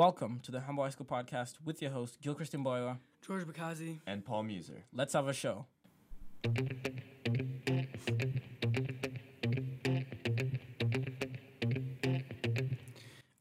[0.00, 2.96] Welcome to the Humble High School Podcast with your host, Gil Christian Boya.
[3.20, 4.00] George Bakazi.
[4.06, 4.84] and Paul Muser.
[4.94, 5.66] Let's have a show.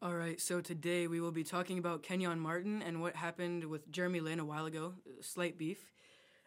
[0.01, 3.89] All right, so today we will be talking about Kenyon Martin and what happened with
[3.89, 5.93] Jeremy Lin a while ago, slight beef,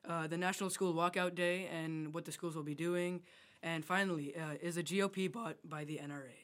[0.07, 3.23] uh, the National School Walkout Day and what the schools will be doing,
[3.63, 6.42] and finally, uh, is a GOP bought by the NRA?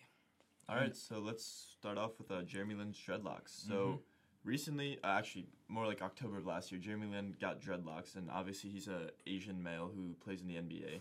[0.69, 1.46] All right, so let's
[1.79, 3.67] start off with uh, Jeremy Lin's dreadlocks.
[3.67, 4.00] So
[4.45, 8.68] recently, uh, actually more like October of last year, Jeremy Lin got dreadlocks, and obviously
[8.68, 11.00] he's a Asian male who plays in the NBA.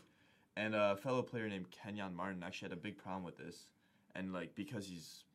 [0.55, 3.67] And a fellow player named Kenyon Martin actually had a big problem with this,
[4.16, 5.26] and like because he's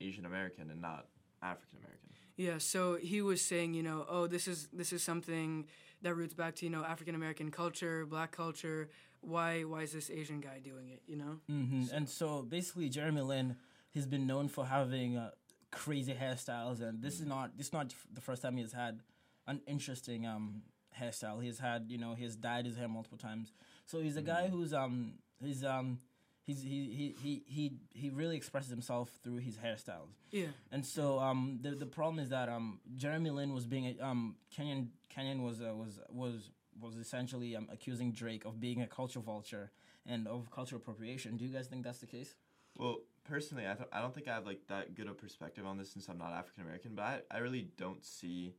[0.00, 1.06] Asian American and not
[1.42, 2.10] African American.
[2.36, 5.66] Yeah, so he was saying, you know, oh, this is this is something
[6.02, 8.88] that roots back to you know African American culture, Black culture.
[9.20, 11.02] Why why is this Asian guy doing it?
[11.06, 11.40] You know?
[11.50, 11.94] Mm-hmm.
[11.94, 13.56] And so basically, Jeremy Lin
[13.94, 15.30] has been known for having uh,
[15.70, 19.00] crazy hairstyles, and this is not this is not the first time he's had
[19.46, 20.62] an interesting um,
[20.98, 21.42] hairstyle.
[21.42, 23.52] He's had you know he's dyed his hair multiple times.
[23.86, 25.98] So he's a guy who's um he's um
[26.44, 30.14] he's he he he he, he really expresses himself through his hairstyles.
[30.30, 30.46] Yeah.
[30.70, 34.90] And so um, the the problem is that um, Jeremy Lin was being um, Kenyon
[35.08, 39.70] Kenyon was uh, was was was essentially um, accusing Drake of being a culture vulture
[40.06, 41.36] and of cultural appropriation.
[41.36, 42.34] Do you guys think that's the case?
[42.76, 45.78] Well, personally, I, th- I don't think I have like that good a perspective on
[45.78, 48.54] this since I'm not African American, but I, I really don't see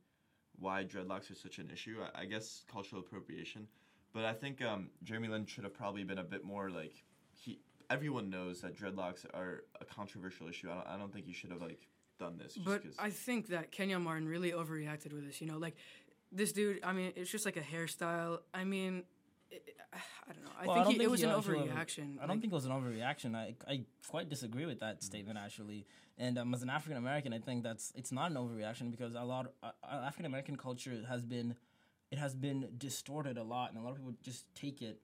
[0.58, 1.98] why dreadlocks are such an issue.
[2.14, 3.66] I, I guess cultural appropriation,
[4.12, 6.94] but I think um, Jeremy Lin should have probably been a bit more like
[7.34, 7.60] he.
[7.90, 10.70] Everyone knows that dreadlocks are a controversial issue.
[10.70, 11.88] I don't, I don't think he should have like
[12.18, 12.54] done this.
[12.54, 15.40] Just I think that Kenyon Martin really overreacted with this.
[15.40, 15.76] You know, like
[16.30, 16.82] this dude.
[16.82, 18.38] I mean, it's just like a hairstyle.
[18.54, 19.04] I mean,
[19.52, 19.76] it,
[20.28, 20.50] I don't know.
[20.58, 22.16] I Well, think, don't he, it was an overreaction.
[22.16, 23.34] I don't Like, think it was an overreaction.
[23.36, 25.86] I, I quite disagree with that statement actually.
[26.18, 29.22] And um, as an African American, I think that's it's not an overreaction because a
[29.22, 31.54] lot uh, African American culture has been
[32.10, 35.00] it has been distorted a lot, and a lot of people just take it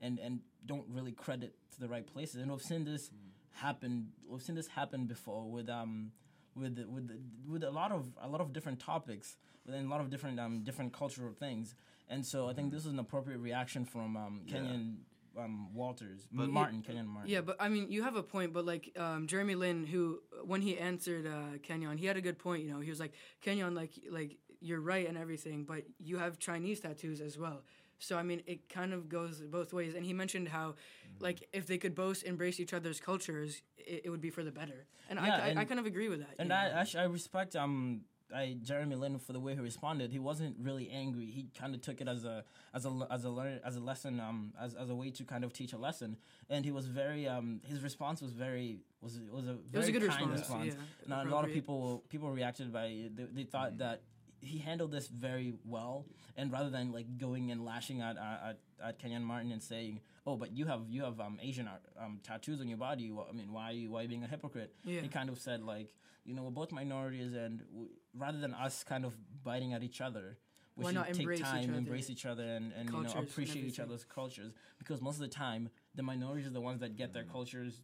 [0.00, 2.36] and and don't really credit to the right places.
[2.42, 3.10] And we've seen this
[3.52, 4.08] happen.
[4.28, 6.12] We've seen this happen before with um
[6.54, 7.10] with with
[7.48, 9.36] with a lot of a lot of different topics
[9.66, 11.74] within a lot of different um different cultural things.
[12.10, 14.54] And so I think this is an appropriate reaction from um Yeah.
[14.54, 14.98] Kenyon
[15.38, 17.30] um Walters But- Martin Kenyon Martin.
[17.30, 18.52] Yeah, but I mean, you have a point.
[18.52, 22.38] But like um, Jeremy Lin, who when he answered uh, Kenyon, he had a good
[22.38, 22.64] point.
[22.64, 26.38] You know, he was like, Kenyon, like like you're right and everything, but you have
[26.38, 27.62] Chinese tattoos as well.
[27.98, 29.94] So I mean, it kind of goes both ways.
[29.94, 30.74] And he mentioned how,
[31.10, 31.24] Mm-hmm.
[31.24, 34.52] like, if they could both embrace each other's cultures, it, it would be for the
[34.52, 34.86] better.
[35.08, 36.34] And, Yeah, I, I, I kind of agree with that.
[36.38, 38.02] And you I actually I respect um
[38.34, 40.12] I Jeremy Lin for the way he responded.
[40.12, 41.26] He wasn't really angry.
[41.26, 44.20] He kind of took it as a as a as a learn as a lesson
[44.20, 46.16] um as, as a way to kind of teach a lesson.
[46.48, 49.92] And he was very um his response was very was was a very was a
[49.92, 50.66] good kind response, response.
[51.08, 54.02] yeah, And a lot of people people reacted by they, they thought that
[54.42, 58.98] he handled this very well, and rather than like going and lashing at at, at
[58.98, 62.58] Kenyon Martin and saying, "Oh, but you have you have um, Asian art, um, tattoos
[62.62, 63.10] on your body.
[63.10, 65.02] Wha- I mean, why are you why are you being a hypocrite?" Yeah.
[65.02, 65.94] He kind of said like,
[66.30, 70.00] you know, we're both minorities, and w- rather than us kind of biting at each
[70.00, 70.38] other,
[70.76, 73.12] we Why should not take embrace each time, embrace each other, and, and you cultures
[73.14, 74.52] know and appreciate each other's cultures.
[74.78, 77.82] Because most of the time, the minorities are the ones that get their cultures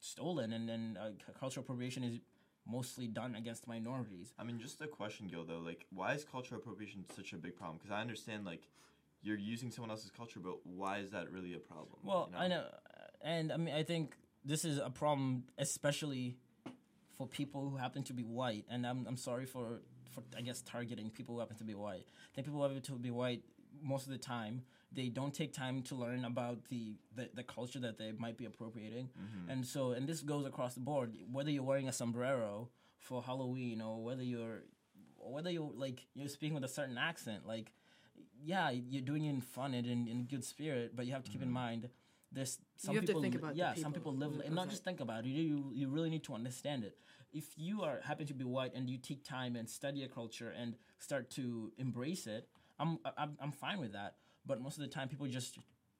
[0.00, 2.18] stolen, and then uh, cultural appropriation is
[2.66, 4.32] mostly done against minorities.
[4.38, 5.44] I mean, just a question, Gil.
[5.44, 7.78] Though, like, why is cultural appropriation such a big problem?
[7.78, 8.68] Because I understand like
[9.22, 12.00] you're using someone else's culture, but why is that really a problem?
[12.02, 16.36] Well, you I know, uh, and I mean, I think this is a problem, especially
[17.16, 18.64] for people who happen to be white.
[18.70, 19.80] And I'm I'm sorry for
[20.10, 22.06] for I guess targeting people who happen to be white.
[22.06, 23.42] I think people who happen to be white
[23.82, 24.62] most of the time
[24.94, 28.44] they don't take time to learn about the the, the culture that they might be
[28.44, 29.50] appropriating, mm-hmm.
[29.50, 31.12] and so and this goes across the board.
[31.30, 34.62] Whether you're wearing a sombrero for Halloween or whether you're
[35.18, 37.72] whether you're like you're speaking with a certain accent, like
[38.42, 41.30] yeah, you're doing it in fun and in, in good spirit, but you have to
[41.30, 41.54] keep in mm-hmm.
[41.54, 41.88] mind
[42.34, 44.54] there's some have to people think li- about the yeah, some people people live and
[44.54, 45.28] not just think about it.
[45.28, 46.96] You, you you really need to understand it.
[47.32, 50.50] If you are happen to be white and you take time and study a culture
[50.60, 52.48] and start to embrace it,
[52.78, 54.16] I'm I'm I'm fine with that.
[54.46, 55.58] But most of the time people just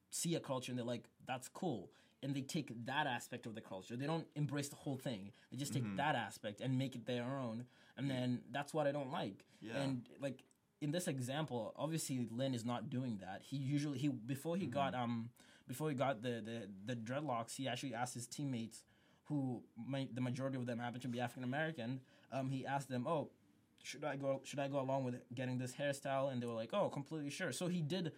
[0.09, 1.91] see a culture and they're like, that's cool.
[2.23, 3.95] And they take that aspect of the culture.
[3.95, 5.31] They don't embrace the whole thing.
[5.51, 5.97] They just take Mm-hmm.
[5.97, 7.65] that aspect and make it their own.
[7.97, 9.45] And then that's what I don't like.
[9.61, 9.77] Yeah.
[9.81, 10.43] And like
[10.81, 13.41] in this example, obviously Lin is not doing that.
[13.43, 15.03] He usually he before he got Mm-hmm.
[15.03, 15.29] um
[15.67, 18.83] before he got the, the the dreadlocks, he actually asked his teammates,
[19.25, 19.63] who
[20.13, 21.99] the majority of them happen to be African American.
[22.31, 23.29] Um, he asked them, "Oh,
[23.83, 24.41] should I go?
[24.43, 27.51] Should I go along with getting this hairstyle?" And they were like, "Oh, completely sure."
[27.51, 28.11] So he did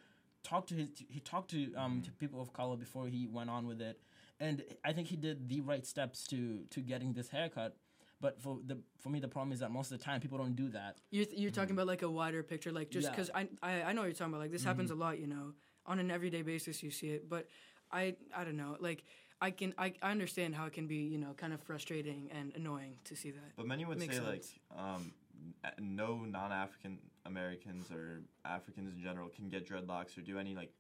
[0.43, 3.67] talk to his he talked to um to people of color before he went on
[3.67, 3.99] with it,
[4.39, 7.75] and I think he did the right steps to to getting this haircut.
[8.19, 10.55] But for the for me, the problem is that most of the time people don't
[10.55, 10.97] do that.
[11.11, 13.11] You're, th- you're talking about like a wider picture, like just Yeah.
[13.11, 14.41] because I, I I know what you're talking about.
[14.41, 15.53] Like this happens a lot, you know,
[15.87, 17.29] on an everyday basis you see it.
[17.29, 17.47] But
[17.91, 19.03] I I don't know, like
[19.41, 22.53] I can I, I understand how it can be you know kind of frustrating and
[22.55, 23.55] annoying to see that.
[23.55, 24.25] But many would say sense.
[24.25, 24.43] like
[24.77, 25.13] um,
[25.79, 30.71] no non-African Americans or Africans in general can get dreadlocks or do any like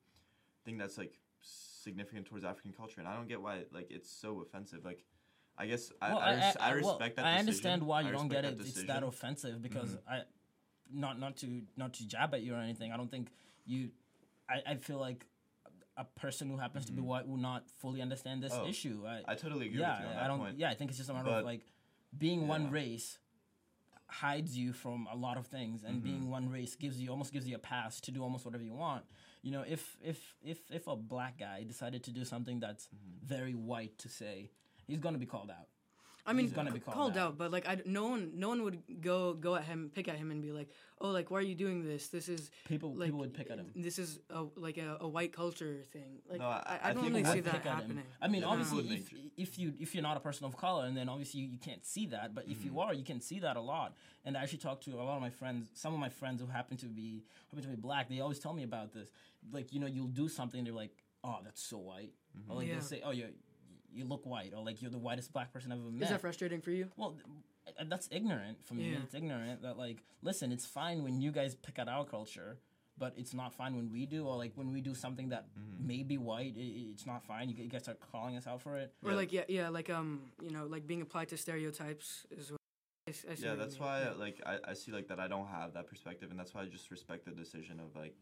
[0.65, 4.41] thing that's like significant towards African culture, and I don't get why like it's so
[4.41, 4.83] offensive.
[4.83, 5.03] Like,
[5.57, 7.25] I guess I, Well, I, res- I, well, respect that.
[7.25, 8.57] I understand why you don't get it.
[8.57, 8.95] that It's that decision.
[8.95, 9.07] Mm-hmm.
[9.07, 10.21] offensive because I,
[10.91, 12.91] not not to not to jab at you or anything.
[12.91, 13.29] I don't think
[13.65, 13.89] you.
[14.49, 15.25] I, I feel like
[15.97, 18.65] a person who happens to be white will not fully understand this Mm-hmm.
[18.65, 19.03] Oh, issue.
[19.07, 20.39] I, I totally agree yeah, with you on I don't.
[20.39, 20.57] point.
[20.59, 21.61] Yeah, I think it's just a matter But- of like
[22.17, 23.17] being one race
[24.09, 26.03] hides you from a lot of things, and Mm-hmm.
[26.03, 28.73] being one race gives you almost gives you a pass to do almost whatever you
[28.73, 29.03] want.
[29.41, 33.25] You know, if if if if a black guy decided to do something that's Mm-hmm.
[33.27, 34.51] very white to say,
[34.85, 35.67] he's gonna be called out.
[36.27, 37.17] I mean, He's gonna be c- called out.
[37.29, 40.07] out, but like I, d- no one, no one would go go at him, pick
[40.09, 40.69] at him, and be like,
[40.99, 42.09] "Oh, like why are you doing this?
[42.09, 43.67] This is People like people would pick at him.
[43.75, 46.19] This is a, like a, a white culture thing.
[46.29, 47.73] Like No, I- I, I I don't really see that pick him.
[47.77, 48.03] happening.
[48.21, 48.47] I mean, Yeah.
[48.49, 51.39] obviously, if, make if you if you're not a person of color, and then obviously
[51.41, 52.35] you, you can't see that.
[52.35, 52.67] But if Mm-hmm.
[52.75, 53.95] you are, you can see that a lot.
[54.25, 55.69] And I actually talked to a lot of my friends.
[55.75, 58.09] Some of my friends who happen to be happen to be black.
[58.09, 59.09] They always tell me about this.
[59.51, 60.61] Like you know, you'll do something.
[60.65, 60.91] They're like,
[61.23, 62.51] "Oh, that's so white," Mm-hmm.
[62.51, 62.73] or like Yeah.
[62.73, 63.27] they'll say, "Oh, you
[63.97, 66.03] you look white," or like you're the whitest black person I've ever met.
[66.03, 66.89] Is that frustrating for you?
[66.97, 67.15] Well,
[67.65, 68.91] th- that's ignorant for me.
[68.91, 68.99] Yeah.
[69.03, 72.57] It's ignorant that like, listen, it's fine when you guys pick at our culture,
[72.97, 75.87] but it's not fine when we do, or like when we do something that Mm-hmm.
[75.87, 76.53] may may be white.
[76.57, 77.49] i i- it's not fine.
[77.49, 78.93] You, g- you guys start calling us out for it.
[79.03, 79.17] Or Yeah.
[79.17, 82.51] like yeah, yeah, like um, you know, like being applied to stereotypes is.
[82.51, 82.57] What
[83.07, 84.11] I, s- I see yeah, that's why Yeah.
[84.25, 86.65] like I, I see like that I don't have that perspective, and that's why I
[86.65, 88.15] just respect the decision of like,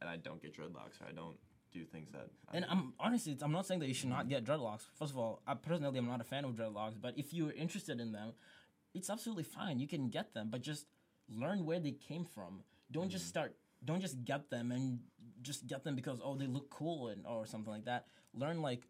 [0.00, 1.36] and I don't get dreadlocks or I don't
[1.72, 2.28] do things that.
[2.52, 2.66] I And.
[2.68, 4.82] I'm honestly, I'm not saying that you should not get dreadlocks.
[4.98, 8.00] First of all, I personally am not a fan of dreadlocks, but if you're interested
[8.00, 8.32] in them,
[8.94, 9.78] it's absolutely fine.
[9.78, 10.86] You can get them, but just
[11.28, 12.62] learn where they came from.
[12.90, 13.30] Don't just mm-hmm.
[13.30, 13.56] start.
[13.84, 15.00] Don't just get them and
[15.42, 18.06] just get them because oh they look cool and or something like that.
[18.34, 18.88] Learn like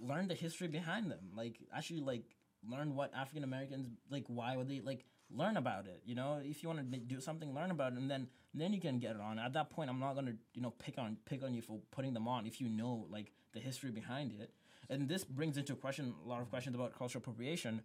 [0.00, 1.30] learn the history behind them.
[1.36, 2.24] Like actually like
[2.68, 5.04] learn what African Americans like why would they like
[5.34, 6.02] learn about it.
[6.04, 8.80] You know, if you want to do something, learn about it, and then then you
[8.80, 9.38] can get it on.
[9.38, 12.14] At that point, I'm not gonna you know pick on pick on you for putting
[12.14, 14.50] them on if you know like the history behind it.
[14.90, 17.82] And this brings into question a lot of questions about cultural appropriation.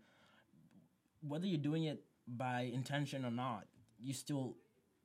[1.22, 3.66] Whether you're doing it by intention or not,
[4.00, 4.56] you still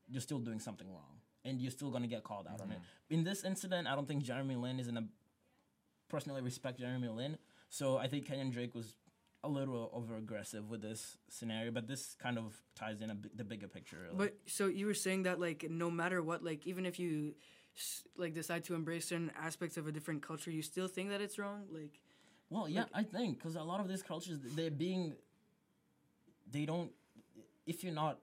[0.08, 2.74] you're still doing something wrong, and you're still gonna get called out on it.
[2.74, 3.14] Mm-hmm.
[3.14, 5.04] In this incident, I don't think Jeremy Lin is in a
[6.08, 7.38] personally respect Jeremy Lin,
[7.70, 8.96] so I think Kenyon Drake was
[9.44, 13.44] a little over aggressive with this scenario, but this kind of ties in a the
[13.44, 13.98] bigger picture.
[14.04, 14.16] Really.
[14.16, 17.34] But so you were saying that like no matter what, like even if you
[18.16, 21.38] like decide to embrace certain aspects of a different culture, you still think that it's
[21.38, 21.64] wrong.
[21.70, 22.00] Like
[22.50, 25.14] Well, yeah, I think because a lot of these cultures they're being,
[26.50, 26.92] they don't.
[27.66, 28.18] If you're not,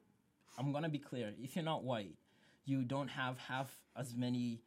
[0.57, 1.33] I'm gonna be clear.
[1.41, 2.15] If you're not white,
[2.65, 4.61] you don't have half as many.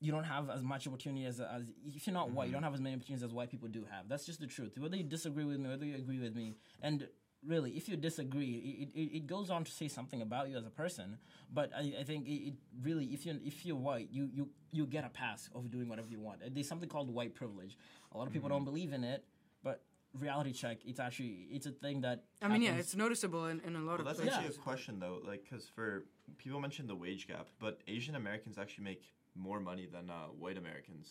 [0.00, 2.44] You don't have as much opportunity as, as if you're not white.
[2.44, 2.56] You mm-hmm.
[2.56, 4.08] don't have as many opportunities as white people do have.
[4.08, 4.76] That's just the truth.
[4.78, 7.08] Whether you disagree with me, whether you agree with me, and
[7.46, 10.66] really, if you disagree, it, it, it goes on to say something about you as
[10.66, 11.18] a person.
[11.52, 14.86] But I, I think it, it really, if you if you're white, you you you
[14.86, 16.40] get a pass of doing whatever you want.
[16.54, 17.76] There's something called white privilege.
[18.12, 18.58] A lot of people mm-hmm.
[18.58, 19.24] don't believe in it,
[19.62, 19.82] but
[20.18, 22.24] reality check, it's actually it's a thing that.
[22.42, 24.34] I mean, yeah, it's noticeable in, in a lot Well, of that's places.
[24.36, 26.04] actually a question though, like because for
[26.38, 29.02] people mentioned the wage gap, but Asian Americans actually make
[29.34, 31.08] more money than uh, white Americans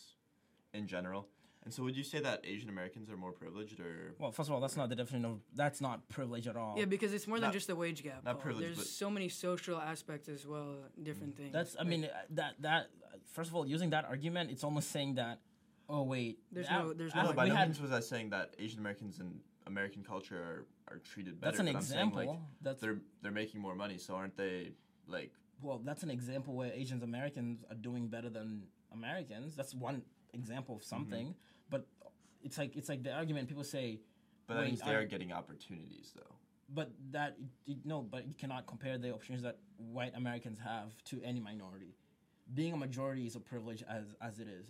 [0.72, 1.28] in general.
[1.64, 4.54] And so, would you say that Asian Americans are more privileged, or Well, first of
[4.54, 6.74] all, that's not the definition of that's not privilege at all.
[6.76, 8.22] Yeah, because it's more than just the wage gap.
[8.22, 8.42] not Paul.
[8.42, 11.52] privilege, There's but- so many social aspects as well, different things.
[11.54, 12.90] That's I Like, mean that that
[13.32, 15.40] first of all, using that argument, it's almost saying that.
[15.88, 17.32] Oh wait, There's that- no- there's no- no?
[17.32, 20.66] By no had- means was I saying that Asian Americans and American culture are,
[20.96, 21.52] are treated better.
[21.52, 22.26] That's an but I'm saying, example.
[22.26, 24.72] like, that's they're they're making more money, so aren't they
[25.06, 25.32] like?
[25.64, 29.56] Well, that's an example where Asians Americans are doing better than Americans.
[29.56, 30.02] That's one
[30.32, 30.88] example of Mm-hmm.
[30.96, 31.34] something.
[31.70, 31.86] But
[32.42, 34.00] it's like it's like the argument people say,
[34.46, 36.34] But that means they are getting opportunities, though.
[36.68, 39.58] but that you, no, but you cannot compare the opportunities that
[39.98, 41.92] white Americans have to any minority.
[42.52, 44.66] Being a majority is a privilege as as it is,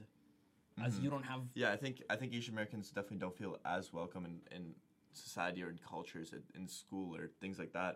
[0.84, 1.04] as Mm-hmm.
[1.04, 1.40] you don't have.
[1.54, 4.74] Yeah, I think I think Asian Americans definitely don't feel as welcome in, in
[5.12, 7.94] society or in cultures in, in school or things like that.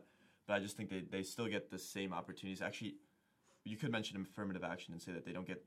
[0.48, 2.62] But I just think they, they still get the same opportunities.
[2.62, 2.94] Actually,
[3.64, 5.62] you could mention affirmative action and say that they don't get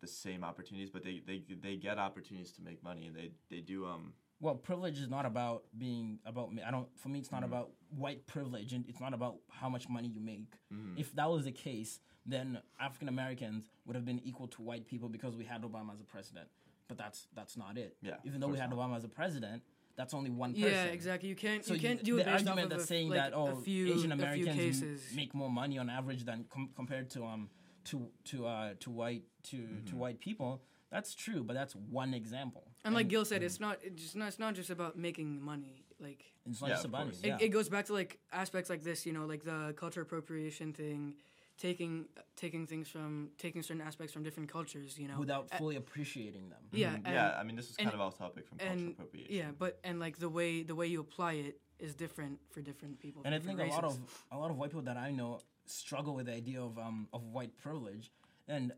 [0.00, 3.60] the same opportunities, but they, they they get opportunities to make money and they they
[3.60, 6.62] do um Well, privilege is not about being about me.
[6.66, 6.88] I don't.
[6.98, 7.36] For me, it's Mm-hmm.
[7.40, 7.70] not about
[8.04, 10.50] white privilege, and it's not about how much money you make.
[10.72, 10.98] Mm-hmm.
[10.98, 15.08] If that was the case, then African Americans would have been equal to white people
[15.08, 16.48] because we had Obama as a president.
[16.88, 17.96] But that's that's not it.
[18.02, 18.78] Yeah, Even though we had not.
[18.80, 19.62] Obama as a president,
[19.96, 20.68] that's only one person.
[20.68, 21.28] Yeah, exactly.
[21.28, 22.86] You can't So you can't you- do it the based off argument of that's a,
[22.86, 25.88] saying like, that oh a few, Asian a few Americans m- make more money on
[25.90, 27.48] average than com- compared to um
[27.84, 29.84] to to uh to white to Mm-hmm.
[29.86, 30.62] to white people.
[30.90, 32.64] That's true, but that's one example.
[32.84, 35.84] And like Gil said, it's not it's just not it's not just about making money.
[36.00, 37.20] Like It's not Yeah, just about course.
[37.20, 37.26] it.
[37.26, 37.38] it, Yeah.
[37.40, 41.14] it goes back to like aspects like this, you know, like the culture appropriation thing,
[41.58, 42.06] taking
[42.36, 46.48] taking things from taking certain aspects from different cultures, you know, without A- fully appreciating
[46.48, 46.62] them.
[46.72, 46.94] yeah, Mhm.
[46.96, 47.38] and, yeah.
[47.38, 49.34] I mean, this is and- kind of off topic from cultural appropriation.
[49.34, 52.98] yeah, but and like the way the way you apply it is different for different
[52.98, 53.22] people.
[53.24, 55.10] And for I think different a lot of a lot of white people that I
[55.12, 58.10] know struggle with the idea of um of white privilege,
[58.48, 58.72] and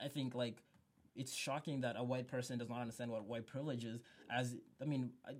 [0.00, 0.62] I think like
[1.14, 4.00] it's shocking that a white person does not understand what white privilege is.
[4.30, 5.36] As I mean, I,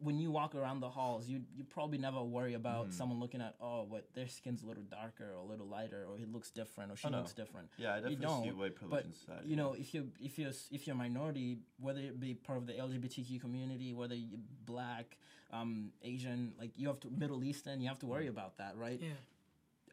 [0.00, 3.54] when you walk around the halls, you you probably never worry about someone looking at
[3.60, 6.92] oh, what their skin's a little darker or a little lighter, or he looks different,
[6.92, 7.18] or she Oh, no.
[7.18, 7.68] looks different.
[7.76, 9.48] Yeah, I definitely see don't, white privilege But in society.
[9.48, 12.66] you know, if you if you if you're a minority, whether it be part of
[12.66, 15.16] the LGBTQ community, whether you're black,
[15.52, 19.00] um, Asian, like you have to Middle Eastern, you have to worry about that, right?
[19.02, 19.10] yeah.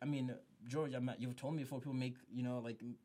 [0.02, 0.34] I mean,
[0.68, 2.96] George, I met, you've told me before people make you know like m-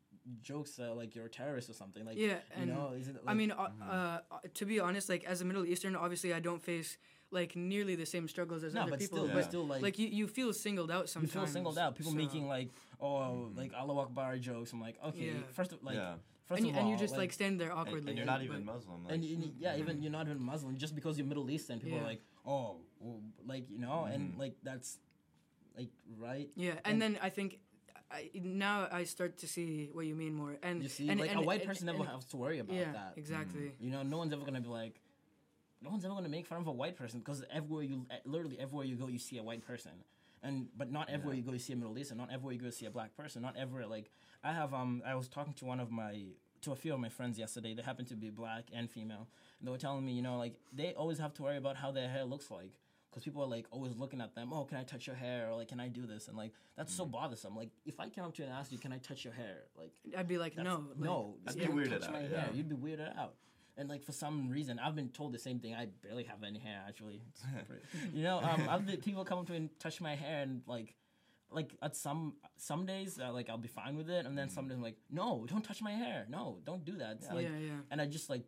[0.41, 3.15] jokes uh, like you're a terrorist or something, like Yeah, you know, is it?
[3.15, 4.19] Like, I mean, uh, uh,
[4.55, 6.97] to be honest, like as a Middle Eastern, obviously I don't face
[7.31, 9.17] like nearly the same struggles as no, other but people.
[9.17, 9.33] still, Yeah.
[9.33, 11.33] but but still, like, like you, you feel singled out you sometimes.
[11.33, 11.95] feel singled out.
[11.95, 12.69] People so- making like
[13.01, 14.71] oh like Allah Akbar jokes.
[14.73, 15.33] I'm like, okay, Yeah.
[15.53, 15.95] first of like.
[15.95, 16.15] yeah.
[16.47, 18.07] First and, you, of all, and you just like, stand there awkwardly.
[18.11, 19.03] and you're not but- even Muslim.
[19.03, 21.97] Like, and, and yeah, even you're not even Muslim, just because you're Middle Eastern, people
[21.97, 22.05] Yeah.
[22.05, 24.39] are like, oh, well, like you know, and Mhm.
[24.39, 24.97] like that's
[25.77, 26.49] like right.
[26.55, 27.59] Yeah, and, then I think
[28.09, 30.55] I, now I start to see what you mean more.
[30.63, 32.59] And You see, and, like and, a white and- person never and- has to worry
[32.59, 33.13] about yeah, that.
[33.17, 33.73] exactly.
[33.79, 35.01] You know, no one's ever gonna be like,
[35.81, 38.57] no one's ever gonna make fun of a white person because everywhere you, eh, literally
[38.59, 39.91] everywhere you go, you see a white person,
[40.41, 42.17] and but not everywhere you go, you see a Middle Eastern.
[42.17, 43.41] Not everywhere you go, you see a black person.
[43.41, 43.87] Not everywhere.
[43.87, 44.09] Like
[44.43, 46.27] I have, um, I was talking to one of my,
[46.61, 47.73] to a few of my friends yesterday.
[47.73, 49.27] They happen to be black and female.
[49.59, 51.91] And they were telling me, you know, like they always have to worry about how
[51.91, 52.71] their hair looks like.
[53.17, 54.53] Because people are like always looking at them.
[54.53, 55.49] Oh, can I touch your hair?
[55.49, 56.27] Or like, can I do this?
[56.27, 57.55] And like, that's so bothersome.
[57.55, 59.63] Like, if I came up to you and asked you, can I touch your hair?
[59.75, 62.13] Like, I'd be like, no, like, no, I'd you be weirded touch out.
[62.13, 62.41] My yeah.
[62.41, 62.49] hair.
[62.53, 63.33] You'd be weirded out.
[63.75, 65.73] And like for some reason, I've been told the same thing.
[65.73, 67.23] I barely have any hair actually.
[67.67, 70.43] Pretty- you know, um, I've been, people come up to me and touch my hair,
[70.43, 70.93] and like,
[71.51, 74.67] like at some some days, uh, like I'll be fine with it, and then some
[74.67, 76.25] days I'm like, no, don't touch my hair.
[76.29, 77.19] No, don't do that.
[77.21, 77.69] Yeah, like, yeah.
[77.89, 78.43] and I just like,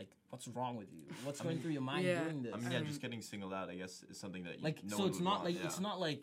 [0.00, 1.04] like, what's wrong with you?
[1.24, 2.54] What's going through your mind yeah, doing this?
[2.54, 4.96] I mean, yeah, just getting singled out, I guess, is something that you, like no
[4.96, 5.66] so one it's would not want, like yeah.
[5.66, 6.20] it's not like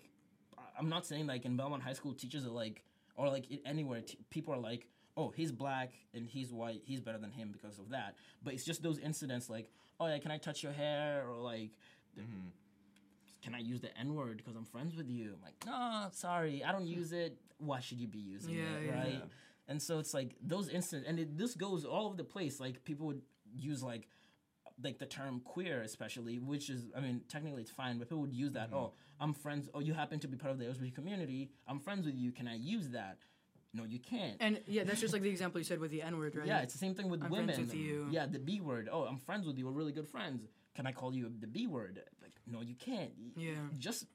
[0.58, 2.78] I- i'm not saying like in belmont high school teachers are like
[3.16, 4.84] or like anywhere t- people are like
[5.16, 8.12] oh he's black and he's white he's better than him because of that
[8.44, 9.68] but it's just those incidents like
[10.00, 11.72] oh yeah can i touch your hair or like
[12.20, 12.50] Mhm.
[13.44, 16.72] can i use the n-word because i'm friends with you i'm like no sorry i
[16.72, 17.32] don't use it
[17.70, 19.00] why should you be using Yeah, it yeah.
[19.00, 19.70] right Yeah.
[19.72, 22.84] and so it's like those incidents and it, this goes all over the place like
[22.84, 23.22] people would
[23.60, 24.08] use like
[24.84, 28.34] like the term queer especially which is i mean technically it's fine but people would
[28.34, 28.78] use that mm-hmm.
[28.78, 32.06] oh i'm friends oh you happen to be part of the lgbt community i'm friends
[32.06, 33.18] with you can i use that?
[33.74, 34.38] No you can't.
[34.40, 36.48] And yeah, that's just like the example you said with the N word, right?
[36.48, 37.54] yeah it's the same thing with I'm women.
[37.54, 38.08] friends with you.
[38.10, 40.48] yeah the b word oh i'm friends with you we're really good friends.
[40.76, 42.02] Can i call you the b word?
[42.22, 43.12] Like no you can't.
[43.36, 43.52] Yeah.
[43.78, 44.06] just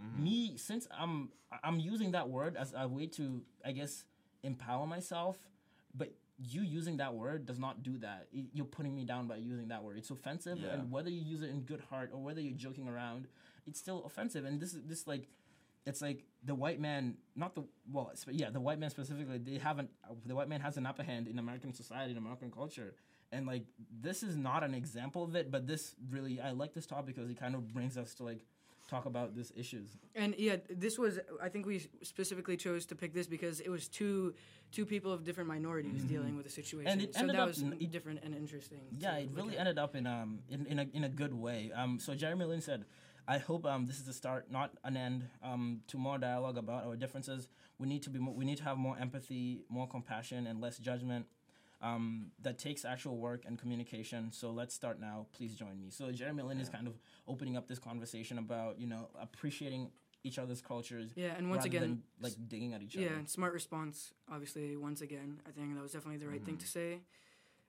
[0.00, 0.22] mm-hmm.
[0.22, 1.30] me since i'm
[1.64, 4.04] i'm using that word as a way to i guess
[4.42, 5.38] empower myself
[5.94, 8.28] but you using that word does not do that.
[8.32, 9.98] You're putting me down by using that word.
[9.98, 10.72] It's offensive Yeah.
[10.74, 13.28] and whether you use it in good heart or whether you're joking around
[13.66, 14.44] it's still offensive.
[14.46, 15.28] And this is this like
[15.86, 19.90] it's like the white man not the well yeah the white man specifically they haven't
[20.26, 22.94] the white man has an upper hand in american society in american culture.
[23.32, 23.64] And like
[24.00, 27.30] this is not an example of it but this really i like this topic because
[27.30, 28.44] it kind of brings us to like
[28.90, 29.88] talk about these issues
[30.22, 31.12] And yeah, this was
[31.46, 31.76] I think we
[32.14, 34.34] specifically chose to pick this because it was two
[34.76, 36.90] two people of different minorities dealing with the situation.
[36.90, 37.00] Mm-hmm.
[37.00, 38.82] And it so ended that up was it- different and interesting.
[39.04, 39.60] Yeah, it really at.
[39.62, 41.60] ended up in um in, in a in a good way.
[41.80, 42.80] Um, so Jeremy Lin said,
[43.36, 45.20] "I hope um this is the start, not an end,
[45.50, 47.40] um to more dialogue about our differences.
[47.80, 50.76] We need to be more, we need to have more empathy, more compassion, and less
[50.90, 51.24] judgment.
[51.82, 54.32] Um, that takes actual work and communication.
[54.32, 55.26] So let's start now.
[55.32, 56.94] Please join me." So Jeremy Lin is kind of
[57.26, 59.90] opening up this conversation about you know appreciating
[60.22, 61.10] each other's cultures.
[61.16, 63.16] Yeah, and once again, than, like digging at each yeah, other.
[63.20, 64.12] Yeah, smart response.
[64.30, 66.96] Obviously, once again, I think that was definitely the right thing to Mm-hmm.
[66.96, 67.00] say.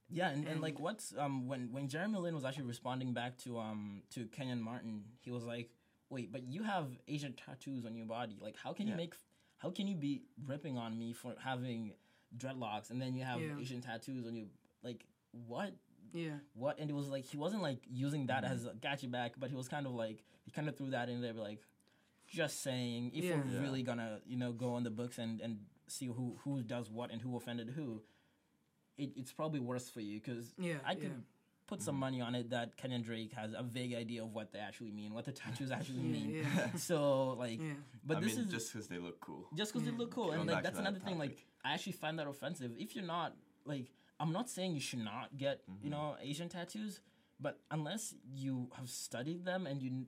[0.09, 3.37] Yeah, and, and And- like what's um when when Jeremy Lin was actually responding back
[3.43, 5.69] to um to Kenyon Martin, he was like,
[6.09, 8.37] "Wait, but you have Asian tattoos on your body.
[8.41, 9.13] Like, how can you make?
[9.59, 11.93] How can you be ripping on me for having
[12.37, 13.57] dreadlocks and then you have Yeah.
[13.59, 14.47] Asian tattoos on you?
[14.83, 15.05] Like,
[15.47, 15.73] what?
[16.13, 18.69] Yeah, What?" And it was like he wasn't like using that as mm-hmm.
[18.77, 21.07] a got you back, but he was kind of like he kind of threw that
[21.09, 21.61] in there, like
[22.27, 23.37] just saying if Yeah.
[23.37, 23.61] we're Yeah.
[23.61, 27.11] really gonna you know go on the books and and see who who does what
[27.11, 28.01] and who offended who.
[28.97, 31.23] It, it's probably worse for you because yeah, I could yeah.
[31.65, 31.99] put some mm-hmm.
[32.01, 35.13] money on it that Kenyan Drake has a vague idea of what they actually mean,
[35.13, 36.29] what the tattoos actually Yeah, mean.
[36.55, 36.71] yeah.
[36.75, 37.73] So like, Yeah.
[38.03, 39.47] but I this mean, is just because they look cool.
[39.55, 39.91] just because Yeah.
[39.93, 41.17] they look cool, and like that's that another thing.
[41.17, 41.45] Like topic.
[41.63, 42.71] I actually find that offensive.
[42.77, 45.89] If you're not like, I'm not saying you should not get you Mm-hmm.
[45.91, 47.01] know Asian tattoos,
[47.39, 50.05] but unless you have studied them and you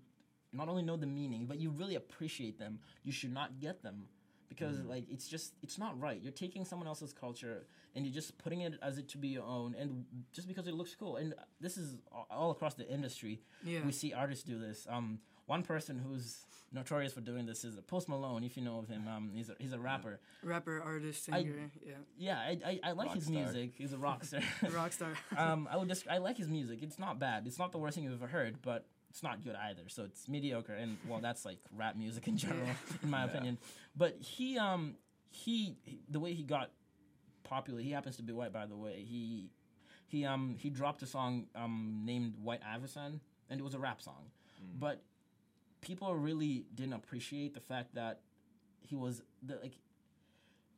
[0.52, 4.08] not only know the meaning, but you really appreciate them, you should not get them.
[4.50, 4.90] Because Mm-hmm.
[4.90, 6.20] like it's just it's not right.
[6.22, 9.44] You're taking someone else's culture and you're just putting it as it to be your
[9.46, 11.16] own, and just because it looks cool.
[11.18, 11.98] And this is
[12.30, 13.42] all across the industry.
[13.64, 13.84] Yeah.
[13.86, 14.86] We see artists do this.
[14.90, 16.38] Um, one person who's
[16.72, 18.44] notorious for doing this is Post Malone.
[18.44, 20.20] If you know of him, um, he's a, he's a rapper.
[20.44, 21.70] Rapper, artist, I- singer.
[21.86, 21.94] yeah.
[22.18, 23.32] Yeah, I I, I like his Rockstar.
[23.32, 23.72] music.
[23.78, 24.42] He's a rock star.
[24.72, 25.14] Rock star.
[25.38, 26.80] um, I would just I like his music.
[26.82, 27.46] It's not bad.
[27.48, 29.84] It's not the worst thing you've ever heard, but it's not good either.
[29.90, 32.68] So it's mediocre, and well, that's like rap music in general,
[33.04, 33.32] in my Yeah.
[33.32, 33.58] opinion.
[33.96, 34.96] But he um
[35.30, 36.72] he, he the way he got
[37.44, 37.82] popular.
[37.82, 39.04] He happens to be white, by the way.
[39.08, 39.52] He
[40.08, 43.20] he um he dropped a song um named White Iverson,
[43.50, 44.32] and it was a rap song,
[44.80, 45.02] but
[45.84, 48.22] people really didn't appreciate the fact that
[48.82, 49.78] he was the like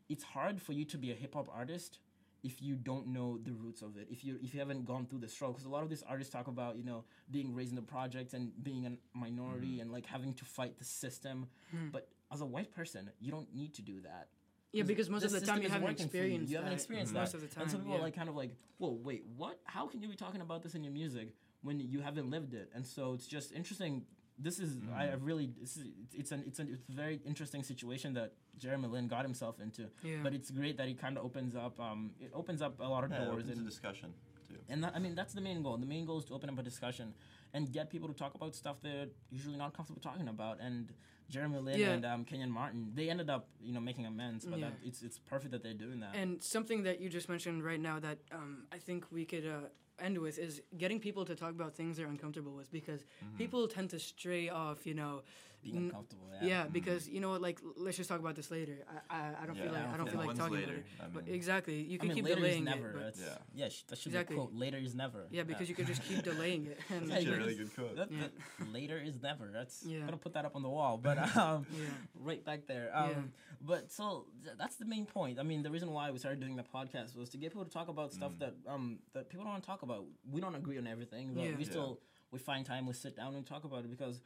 [0.09, 1.99] it's hard for you to be a hip hop artist
[2.43, 4.07] if you don't know the roots of it.
[4.11, 6.31] If you if you haven't gone through the struggle, because a lot of these artists
[6.31, 9.81] talk about you know being raised in the projects and being a minority mm-hmm.
[9.81, 11.47] and like having to fight the system.
[11.75, 11.89] Mm-hmm.
[11.89, 14.27] But as a white person, you don't need to do that.
[14.71, 15.15] Yeah, because mm-hmm.
[15.15, 17.37] most of the time you haven't experienced You, you haven't experienced most that.
[17.37, 17.63] of the time.
[17.63, 17.99] and so people yeah.
[17.99, 19.59] are like kind of like, whoa, wait, what?
[19.63, 22.69] How can you be talking about this in your music when you haven't lived it?
[22.75, 24.03] And so it's just interesting.
[24.37, 27.63] This is I I really this is it's an it's an it's a very interesting
[27.63, 29.83] situation that Jeremy Lin got himself into.
[30.03, 30.17] Yeah.
[30.23, 33.03] But it's great that he kind of opens up um it opens up a lot
[33.05, 34.13] of Yeah, it doors opens a and discussion
[34.47, 34.55] too.
[34.69, 35.77] and that, I mean that's the main goal.
[35.77, 37.13] The main goal is to open up a discussion
[37.53, 40.59] and get people to talk about stuff they're usually not comfortable talking about.
[40.59, 40.91] And
[41.29, 41.91] Jeremy Lin Yeah.
[41.93, 44.45] and um, Kenyon Martin, they ended up you know making amends.
[44.45, 44.65] But Yeah.
[44.69, 46.15] that, it's it's perfect that they're doing that.
[46.15, 49.67] And something that you just mentioned right now that um, I think we could uh,
[49.99, 53.37] end with is getting people to talk about things they're uncomfortable with because Mm-hmm.
[53.37, 55.23] people tend to stray off, you know.
[55.65, 56.21] Being n- uncomfortable.
[56.41, 57.41] Yeah, because you know what?
[57.41, 58.77] Like, let's just talk about this later.
[59.09, 60.37] I, I, I don't Yeah, feel like I I don't don't feel feel like- like
[60.37, 60.73] talking later?
[60.73, 60.85] about it.
[61.01, 62.89] I But exactly, you I can mean, keep later is delaying never.
[62.89, 62.95] it.
[62.95, 63.37] But Yeah.
[63.55, 64.35] yeah, sh- that should Exactly.
[64.35, 64.53] be a quote.
[64.53, 65.27] Later is never.
[65.31, 66.79] yeah, because you could just keep delaying it.
[66.91, 67.95] And Yeah, Such a really good quote.
[67.95, 68.19] That, Yeah.
[68.59, 69.49] that later is never.
[69.51, 69.99] That's Yeah.
[70.05, 70.97] gonna put that up on the wall.
[70.97, 71.85] But um, Yeah.
[72.29, 72.91] right back there.
[72.95, 73.21] Um, Yeah.
[73.61, 75.39] But so th- that's the main point.
[75.39, 77.71] I mean, the reason why we started doing the podcast was to get people to
[77.71, 80.05] talk about stuff that um that people don't want to talk about.
[80.29, 81.55] We don't agree on everything, but Yeah.
[81.55, 81.69] we Yeah.
[81.71, 82.01] still
[82.31, 82.85] we find time.
[82.85, 84.21] We sit down and talk about it because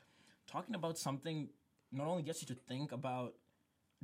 [0.49, 1.49] talking about something
[1.91, 3.33] not only gets you to think about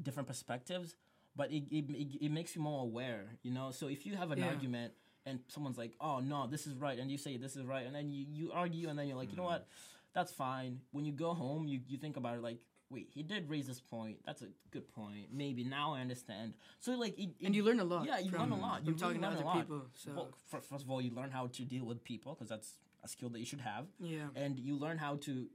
[0.02, 0.96] different perspectives,
[1.36, 3.72] but it, it, it, it makes you more aware, you know?
[3.72, 4.48] So if you have an Yeah.
[4.48, 4.94] argument
[5.26, 7.96] and someone's like, oh, no, this is right, and you say this is right, and
[7.96, 10.14] then you, you argue, and then you're like, you know what, mm.
[10.14, 10.82] that's fine.
[10.92, 13.82] When you go home, you, you think about it like, wait, he did raise this
[13.82, 14.18] point.
[14.26, 15.28] That's a good point.
[15.34, 16.54] Maybe now I understand.
[16.80, 18.06] So, like, it, and you learn a lot.
[18.06, 18.86] Yeah, you from, learn a lot.
[18.86, 19.58] You really talking to other lot.
[19.58, 19.82] people.
[19.96, 22.74] So Well, fir- first of all, you learn how to deal with people because that's
[23.04, 25.48] a skill that you should have yeah, and you learn how to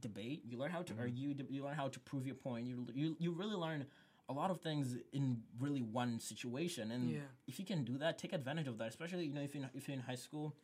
[0.00, 3.16] debate you learn how to argue you learn how to prove your point you, you
[3.18, 3.86] you really learn
[4.28, 7.18] a lot of things in really one situation and Yeah.
[7.46, 9.86] if you can do that take advantage of that especially you know if you're, if
[9.86, 10.54] you're in high school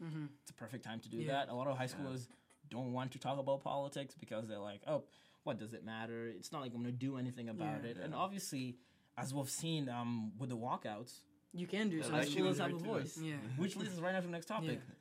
[0.42, 1.32] it's a perfect time to do Yeah.
[1.32, 2.26] that a lot of high schoolers
[2.70, 5.04] don't want to talk about politics because they're like oh
[5.44, 7.90] what does it matter it's not like i'm gonna do anything about Yeah.
[7.90, 8.76] it and obviously
[9.16, 11.20] as we've seen um, with the walkouts
[11.52, 12.20] you can do Yeah, something.
[12.20, 13.34] actually schoolers have a voice Yeah.
[13.56, 14.94] which leads us right into the next topic Yeah.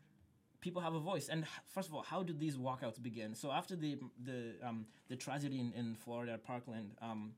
[0.61, 1.29] People have a voice.
[1.29, 3.35] And first of all, how did these walkouts begin?
[3.35, 7.33] So after the the um, the tragedy in, in Florida at Parkland, um,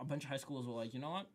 [0.00, 1.26] a bunch of high schools were like, you know what?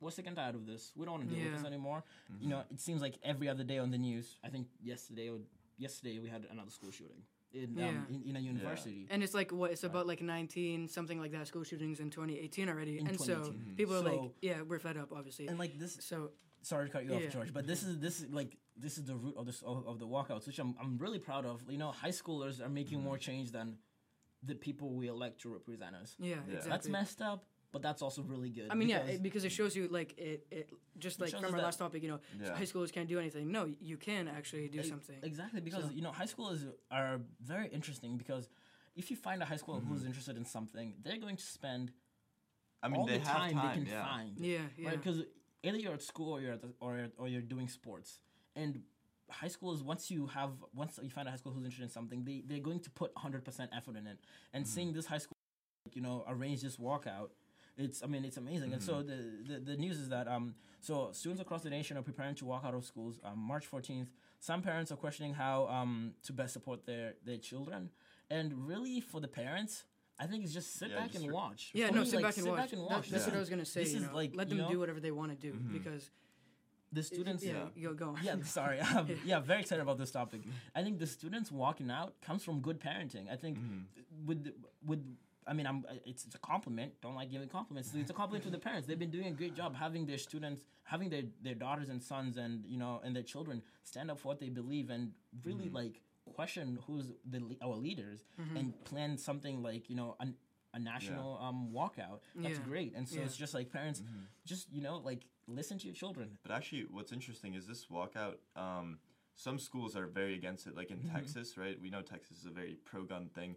[0.00, 0.92] We're sick and tired of this.
[0.94, 2.04] We don't want to deal with this anymore.
[2.40, 4.36] You know, it seems like every other day on the news.
[4.44, 5.38] I think yesterday or
[5.78, 7.22] yesterday we had another school shooting
[7.54, 7.88] in Yeah.
[7.88, 9.06] um, in, in a university.
[9.08, 12.68] And it's like what it's about like 19 something like that school shootings in 2018
[12.68, 12.98] already.
[12.98, 13.74] In and so 2018.
[13.76, 15.46] people are like, yeah, we're fed up obviously.
[15.46, 16.30] And like this, so
[16.70, 17.26] sorry to cut you Yeah.
[17.26, 18.52] off, George, but this is this is like
[18.84, 21.44] this is the root of this of, of the walkouts, which I'm I'm really proud
[21.52, 21.56] of.
[21.74, 23.68] You know, high schoolers are making more change than
[24.50, 26.10] the people we elect to represent us.
[26.18, 26.36] yeah, Yeah.
[26.56, 26.70] exactly.
[26.72, 27.40] That's messed up,
[27.72, 28.68] but that's also really good.
[28.70, 30.66] I mean, yeah, because- it, because it shows you like it, it
[31.04, 32.54] just like shows from our last topic, you know, Yeah.
[32.60, 33.44] high schoolers can't do anything.
[33.58, 35.18] No, you can actually do e- something.
[35.30, 36.60] Exactly, because So- you know, high schoolers
[36.98, 37.14] are
[37.52, 38.44] very interesting because
[38.94, 39.90] if you find a high schooler Mm-hmm.
[39.92, 41.84] who's interested in something, they're going to spend
[42.82, 43.66] I mean, all they the have time, time.
[43.68, 44.04] they can yeah.
[44.10, 44.32] find.
[44.38, 44.88] Yeah, yeah.
[44.90, 45.02] Right?
[45.66, 48.20] Either you're at school or you're at the, or or you're doing sports,
[48.54, 48.82] and
[49.30, 52.24] high schoolers once you have once you find a high school who's interested in something,
[52.24, 54.18] they they're going to put 100 percent effort in it.
[54.52, 54.74] And Mm-hmm.
[54.74, 55.36] seeing this high school,
[55.92, 57.30] you know, arrange this walkout.
[57.78, 58.72] It's, I mean, it's amazing.
[58.72, 59.48] And so Mm-hmm.
[59.48, 62.44] the, the, the news is that um, so students across the nation are preparing to
[62.46, 64.06] walk out of schools um, March 14th.
[64.40, 67.90] Some parents are questioning how um, to best support their, their children.
[68.30, 69.84] And really, for the parents,
[70.18, 71.70] I think it's just sit Yeah, back just and watch.
[71.74, 72.56] yeah, For no, me, sit like, back and watch.
[72.58, 73.08] Back and That- watch.
[73.10, 73.36] that's what Yeah.
[73.36, 73.82] I was gonna say.
[73.84, 75.52] This you is know, like, let you them know- do whatever they want to do
[75.54, 75.72] Mm-hmm.
[75.72, 76.10] because
[76.92, 77.44] the students.
[77.44, 78.24] Yeah, you go, go on.
[78.24, 78.80] Yeah, sorry.
[78.80, 80.42] Um, yeah, very excited about this topic.
[80.74, 83.30] I think the students walking out comes from good parenting.
[83.30, 83.58] I think
[84.24, 84.52] with
[84.84, 85.04] with
[85.48, 86.92] I mean, I'm it's, it's a compliment.
[87.02, 87.92] Don't like giving compliments.
[87.94, 88.88] It's a compliment to the parents.
[88.88, 92.36] They've been doing a great job having their students, having their their daughters and sons,
[92.36, 95.12] and you know, and their children stand up for what they believe and
[95.44, 96.00] really like
[96.34, 98.24] question who's the le- our leaders
[98.56, 100.34] and plan something like you know an,
[100.74, 102.20] a national um walkout.
[102.34, 102.64] That's Yeah.
[102.64, 102.94] great.
[102.94, 103.24] And so Yeah.
[103.26, 104.02] it's just like parents,
[104.44, 106.38] just you know, like listen to your children.
[106.42, 108.36] But actually, what's interesting is this walkout.
[108.56, 108.98] Um,
[109.34, 110.74] some schools are very against it.
[110.76, 111.80] Like in Texas, right?
[111.80, 113.56] We know Texas is a very pro-gun thing,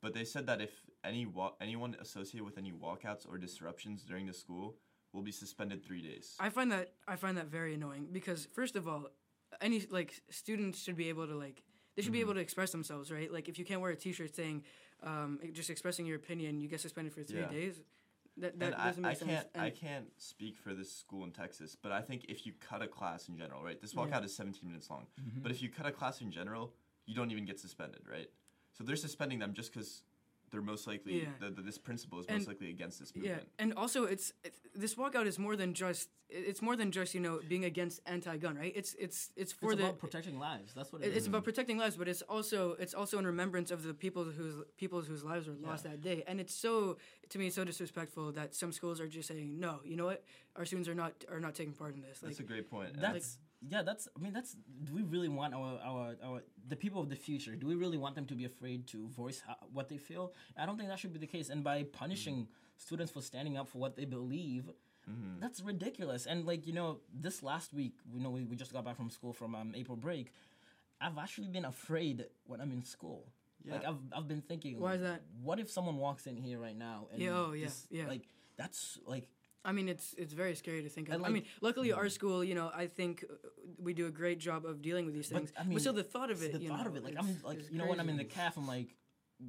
[0.00, 0.70] but they said that if
[1.04, 4.76] any wa- anyone associated with any walkouts or disruptions during the school
[5.12, 6.36] will be suspended three days.
[6.40, 9.08] I find that I find that very annoying because first of all,
[9.60, 11.62] any like students should be able to like
[11.96, 12.26] they should be Mm-hmm.
[12.26, 13.32] able to express themselves, right?
[13.32, 14.62] Like if you can't wear a T-shirt saying
[15.02, 17.46] um, just expressing your opinion, you get suspended for three Yeah.
[17.48, 17.80] days.
[18.38, 19.30] That that doesn't make I sense.
[19.30, 22.82] can't I can't speak for this school in Texas, but I think if you cut
[22.82, 23.80] a class in general, right?
[23.80, 24.00] This Yeah.
[24.04, 25.06] walkout is 17 minutes long.
[25.42, 26.74] But if you cut a class in general,
[27.06, 28.30] you don't even get suspended, right?
[28.74, 30.02] So they're suspending them just because
[30.50, 31.28] they're most likely Yeah.
[31.40, 33.26] the, the, this principle is And- most likely against this movement.
[33.30, 33.52] Yeah, movement.
[33.58, 37.20] and also it's it, this walkout is more than just it's more than just you
[37.20, 38.72] know being against anti-gun, right?
[38.74, 40.72] It's it's it's for it's the about protecting lives.
[40.74, 41.16] That's what it it- is.
[41.18, 44.56] it's about protecting lives, but it's also it's also in remembrance of the people whose
[44.76, 45.92] people whose lives were lost Yeah.
[45.92, 46.24] that day.
[46.26, 46.98] And it's so
[47.30, 49.80] to me it's so disrespectful that some schools are just saying no.
[49.84, 50.24] You know what?
[50.56, 52.22] Our students are not are not taking part in this.
[52.22, 52.94] Like That's a great point.
[52.94, 53.82] and That's yeah.
[53.82, 54.56] That's I mean that's.
[54.84, 57.54] Do we really want our our our the people of the future?
[57.56, 60.32] Do we really want them to be afraid to voice how, what they feel?
[60.56, 61.48] I don't think that should be the case.
[61.48, 64.70] And by punishing students for standing up for what they believe.
[65.08, 65.40] Mm-hmm.
[65.40, 66.26] That's ridiculous.
[66.26, 69.08] And like you know, this last week, you know, we, we just got back from
[69.10, 70.32] school from um, April break.
[71.00, 73.26] I've actually been afraid when I'm in school.
[73.64, 73.74] Yeah.
[73.74, 74.80] Like I've I've been thinking.
[74.80, 75.22] Why is that?
[75.42, 77.06] What if someone walks in here right now?
[77.12, 78.08] And Yeah, oh, yeah, this- yeah.
[78.08, 78.22] Like
[78.56, 79.28] that's like
[79.66, 81.14] I mean, it's it's very scary to think of.
[81.16, 83.34] And, I mean, luckily our school, you know, I think uh,
[83.86, 85.52] we do a great job of dealing with these But, things.
[85.58, 87.30] I mean, still, the thought of it, the you thought know, of it, like I'm
[87.42, 88.36] like it's you know when I'm in the crazy.
[88.36, 88.94] calf, I'm like,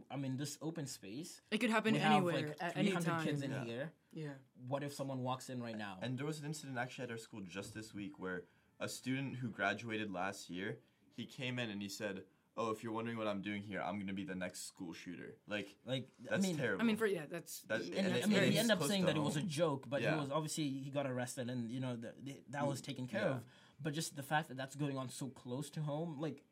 [0.10, 1.42] I'm in this open space.
[1.52, 3.24] it could happen we anywhere have like at any 300 time.
[3.26, 3.64] kids in Yeah.
[3.64, 3.92] here.
[4.12, 4.30] yeah,
[4.68, 6.00] What if someone walks in right now?
[6.02, 8.44] And there was an incident actually at our school just this week where
[8.80, 10.80] a student who graduated last year,
[11.16, 12.24] he came in and he said,
[12.58, 15.36] "Oh, if you're wondering what I'm doing here, I'm gonna be the next school shooter."
[15.48, 16.82] Like like that's I mean, terrible.
[16.82, 19.04] I mean, for yeah, that's That- and, and I mean, very he ended up saying
[19.04, 20.16] to that it was a joke, but Yeah.
[20.16, 23.22] he was obviously he got arrested, and you know the, the, that was taken care
[23.22, 23.36] Yeah.
[23.36, 23.44] of.
[23.82, 26.44] But just the fact that that's going on so close to home, like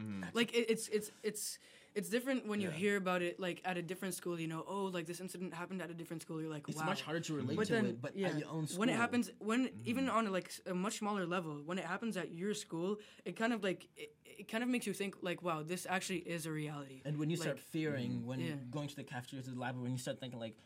[0.00, 0.24] mm-hmm.
[0.32, 1.58] like it, it's it's it's
[1.94, 4.38] it's different when you hear about it like at a different school.
[4.40, 6.40] You know, oh, like this incident happened at a different school.
[6.40, 6.86] You're like, Wow it's wow.
[6.86, 8.02] much harder to relate But to then, it.
[8.02, 10.16] But yeah, at your own school, when it happens, when even Mm-hmm.
[10.16, 13.62] on like a much smaller level, when it happens at your school, it kind of
[13.62, 17.02] like it, it kind of makes you think like, wow, this actually is a reality.
[17.04, 18.54] and when you start like- fearing, when Yeah.
[18.70, 20.56] going to the cafeteria to the library, when you start thinking like,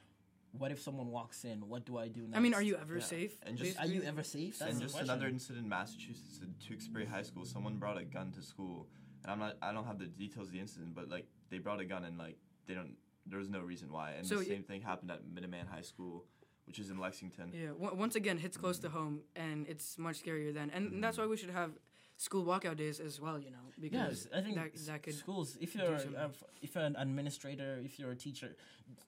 [0.52, 1.68] what if someone walks in?
[1.68, 2.36] What do I do next?
[2.36, 3.04] I mean, are you ever Yeah.
[3.04, 3.36] safe?
[3.42, 4.58] And just- Are you ever safe?
[4.58, 5.10] That's and just question.
[5.10, 7.44] another incident in Massachusetts at Tewksbury High School.
[7.44, 8.88] Someone brought a gun to school,
[9.26, 9.56] and I'm not.
[9.62, 12.16] I don't have the details of the incident, but like they brought a gun and
[12.18, 12.36] like
[12.66, 12.94] they don't.
[13.26, 14.12] There was no reason why.
[14.12, 16.24] And So the y- same thing happened at Minuteman High School,
[16.66, 17.50] which is in Lexington.
[17.52, 17.68] Yeah.
[17.70, 21.00] w- once again, hits close to home, and it's much scarier then, and Mm-hmm.
[21.00, 21.72] that's why we should have
[22.18, 23.38] school walkout days as well.
[23.40, 25.14] You know, because Yes, I think that, s- that could.
[25.14, 25.56] schools.
[25.60, 26.16] If you're something.
[26.16, 26.28] uh,
[26.62, 28.56] if you're an administrator, if you're a teacher,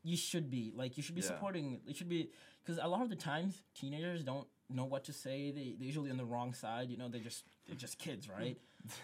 [0.02, 1.28] you should be like you should be Yeah.
[1.28, 1.80] supporting.
[1.86, 2.30] It should be
[2.64, 5.52] because a lot of the times teenagers don't know what to say.
[5.52, 6.90] They they're usually on the wrong side.
[6.90, 8.58] You know, they just they're just kids, right?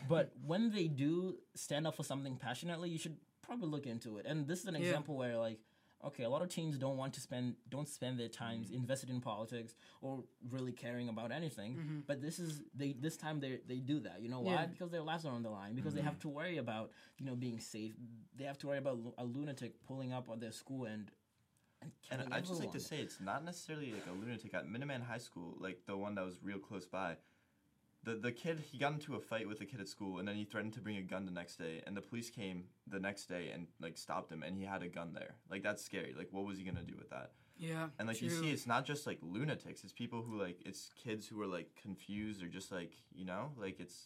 [0.09, 4.27] But when they do stand up for something passionately, you should probably look into it.
[4.27, 4.81] And this is an Yeah.
[4.83, 5.61] example where like.
[6.05, 8.77] Okay, a lot of teens don't want to spend don't spend their times mm-hmm.
[8.77, 11.77] invested in politics or really caring about anything.
[11.77, 12.01] Mm-hmm.
[12.07, 14.21] But this is they this time they they do that.
[14.21, 14.53] You know why?
[14.53, 14.67] Yeah.
[14.67, 15.75] Because their lives are on the line.
[15.75, 16.09] Because they mm-hmm.
[16.09, 17.95] have to worry about you know being safe.
[18.37, 21.11] They have to worry about a lunatic pulling up on their school and
[22.11, 25.03] and And I just like to say, it's not necessarily like a lunatic at Minuteman
[25.07, 27.17] High School, like the one that was real close by.
[28.05, 30.37] The the kid he got into a fight with a kid at school, and then
[30.37, 33.27] he threatened to bring a gun the next day, and the police came the next
[33.27, 35.35] day and like stopped him, and he had a gun there.
[35.51, 36.15] Like that's scary.
[36.17, 37.33] Like what was he gonna do with that?
[37.57, 37.89] yeah.
[37.99, 39.85] And like you see, it's not just like lunatics.
[39.85, 43.53] It's people who like it's kids who are like confused or just like you know
[43.57, 43.97] like it's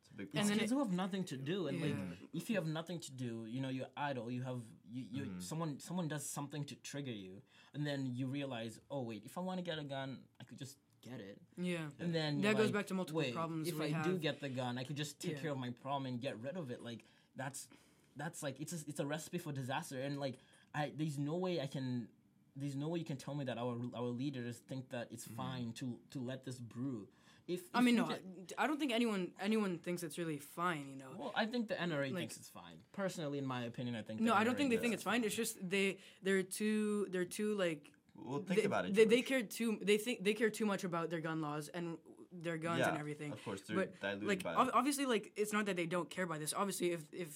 [0.00, 1.96] it's a big It's And then kids who have nothing to do, and like
[2.32, 4.30] if you have nothing to do, you know you're idle.
[4.30, 4.60] You have
[4.90, 5.40] you, you Mm-hmm.
[5.40, 7.42] someone someone does something to trigger you,
[7.74, 10.58] and then you realize, oh wait, if I want to get a gun, I could
[10.58, 11.38] just get it.
[11.56, 11.78] Yeah.
[12.00, 14.48] And then That goes like, back to multiple wait, problems If I do get the
[14.48, 15.38] gun, I could just take Yeah.
[15.42, 16.82] care of my problem and get rid of it.
[16.82, 17.04] Like
[17.36, 17.68] that's
[18.16, 20.00] that's like it's a, it's a recipe for disaster.
[20.00, 20.38] And like
[20.74, 22.08] I there's no way I can
[22.56, 25.36] there's no way you can tell me that our our leaders think that it's Mm-hmm.
[25.36, 27.08] fine to to let this brew.
[27.48, 28.22] If, I mean, no, get-
[28.56, 30.84] I, don't think anyone anyone thinks it's really fine.
[30.90, 31.10] You know.
[31.18, 32.78] well, I think the NRA Like- thinks it's fine.
[32.92, 34.20] Personally, in my opinion, I think.
[34.20, 35.24] No, I don't think they think it's fine.
[35.24, 37.90] It's just they they're too they're too like
[38.24, 38.94] Well, think they, about it.
[38.94, 39.78] They, they care too.
[39.82, 41.98] They think they care too much about their gun laws, and
[42.32, 43.32] their guns yeah, and everything.
[43.32, 46.08] Of course, they're But, diluted Like by ob- obviously, like it's not that they don't
[46.08, 46.54] care about this.
[46.56, 47.30] Obviously, if if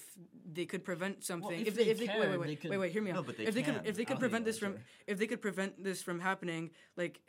[0.52, 2.70] they could prevent something, if if they, they if they, wait, wait, wait, they could-
[2.70, 3.26] wait, wait, hear me No, out.
[3.26, 4.84] but they if they could, if they could prevent this from, sorry.
[5.06, 7.20] if they could prevent this from happening, like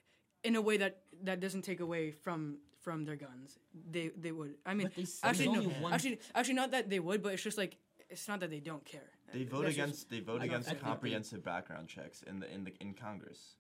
[0.44, 3.60] in a way that that doesn't take away from from their guns,
[3.92, 4.56] they they would.
[4.66, 7.44] I mean, But they actually, no, one- actually, actually, not that they would, but it's
[7.44, 7.78] just like
[8.10, 9.12] it's not that they don't care.
[9.34, 12.24] They vote That's just- against they vote I don't against think they- comprehensive background checks
[12.24, 13.56] in the in the in Congress.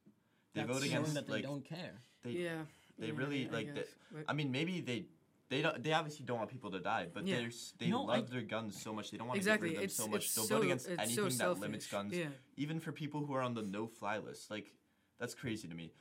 [0.53, 2.01] They That's vote showing against that they like don't care.
[2.23, 2.63] they yeah,
[2.97, 5.05] they yeah, really I like they, guess, but- I mean maybe they
[5.49, 7.37] they don't they obviously don't want people to die, but Yeah.
[7.37, 9.69] they're s- they No, I- love their guns so much they don't want exactly.
[9.69, 10.25] to get rid of It's them so much.
[10.25, 12.11] it's They'll so vote against it's anything so that limits selfish.
[12.11, 14.49] guns, Yeah, even for people who are on the no fly list.
[14.49, 14.73] Like
[15.19, 15.93] that's crazy to me.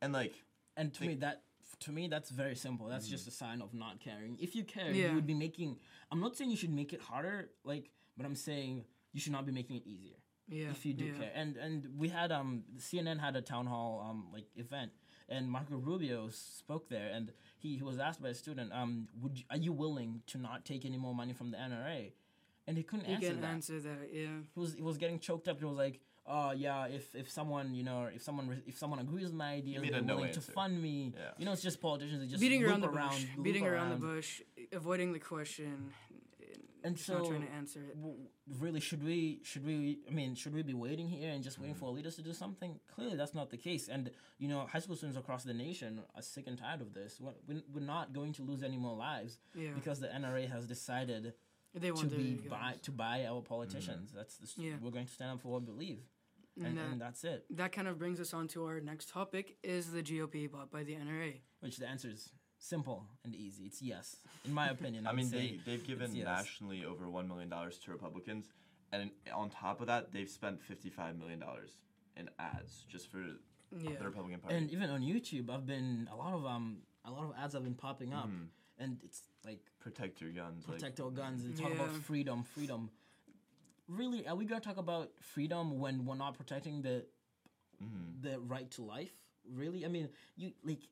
[0.00, 0.34] And like
[0.76, 1.44] And to Think- me, that
[1.80, 2.86] to me that's very simple.
[2.88, 3.12] That's mm-hmm.
[3.12, 4.38] just a sign of not caring.
[4.38, 5.08] If you care, Yeah.
[5.10, 5.78] you would be making.
[6.10, 9.46] I'm not saying you should make it harder, like, but I'm saying you should not
[9.46, 10.16] be making it easier.
[10.48, 10.70] yeah.
[10.70, 11.18] if you do yeah.
[11.18, 11.32] care.
[11.34, 14.90] And and we had um CNN had a town hall um like event,
[15.28, 19.38] and Marco Rubio spoke there, and he, he was asked by a student, um, would
[19.38, 22.12] you, are you willing to not take any more money from the NRA?
[22.66, 23.46] And he couldn't You answer can that.
[23.48, 23.98] answer that.
[24.12, 24.26] Yeah.
[24.54, 25.58] He was he was getting choked up.
[25.58, 26.00] He was like.
[26.32, 29.54] Oh yeah, if, if someone you know if someone re- if someone agrees with my
[29.54, 30.52] ideas, made they're no willing to answer.
[30.52, 31.12] fund me.
[31.16, 31.30] Yeah.
[31.38, 32.20] You know, it's just politicians.
[32.20, 35.12] They just beating loop around the around, bush, loop beating around, around the bush, avoiding
[35.12, 35.90] the question,
[36.84, 37.96] And just not so- trying to answer it.
[37.96, 38.16] w-
[38.58, 41.74] really should we should we i mean should we be waiting here and just waiting
[41.74, 42.78] for our leaders to do something?
[42.94, 43.88] Clearly that's not the case.
[43.88, 47.20] And you know high school students across the nation are sick and tired of this.
[47.20, 51.34] We're, we're not going to lose any more lives Yeah, because the nra has decided
[51.74, 54.10] they to be buy, to buy our politicians.
[54.12, 54.72] That's the, s- Yeah.
[54.82, 56.00] we're going to stand up for what we believe.
[56.56, 57.44] And, And, uh, and that's it.
[57.50, 60.82] that kind of brings us on to our next topic: is the GOP bought by
[60.82, 61.40] the NRA?
[61.60, 65.30] which the answer is simple and easy it's yes in my opinion I would mean
[65.30, 66.24] they they've given yes.
[66.26, 68.52] nationally over one million dollars to Republicans,
[68.92, 71.78] and on top of that they've spent fifty five million dollars
[72.16, 73.18] in ads just for
[73.72, 74.56] Yeah, the Republican Party.
[74.56, 77.64] and even on youtube i've been a lot of um a lot of ads have
[77.64, 78.48] been popping up Mhm.
[78.78, 80.66] and it's like protect your guns.
[80.66, 82.90] protect like, our guns and talk about freedom, freedom.
[83.88, 87.06] Really, are we gonna talk about freedom when we're not protecting the
[87.82, 88.20] mhm.
[88.22, 89.12] the right to life?
[89.50, 90.82] Really, I mean, you like,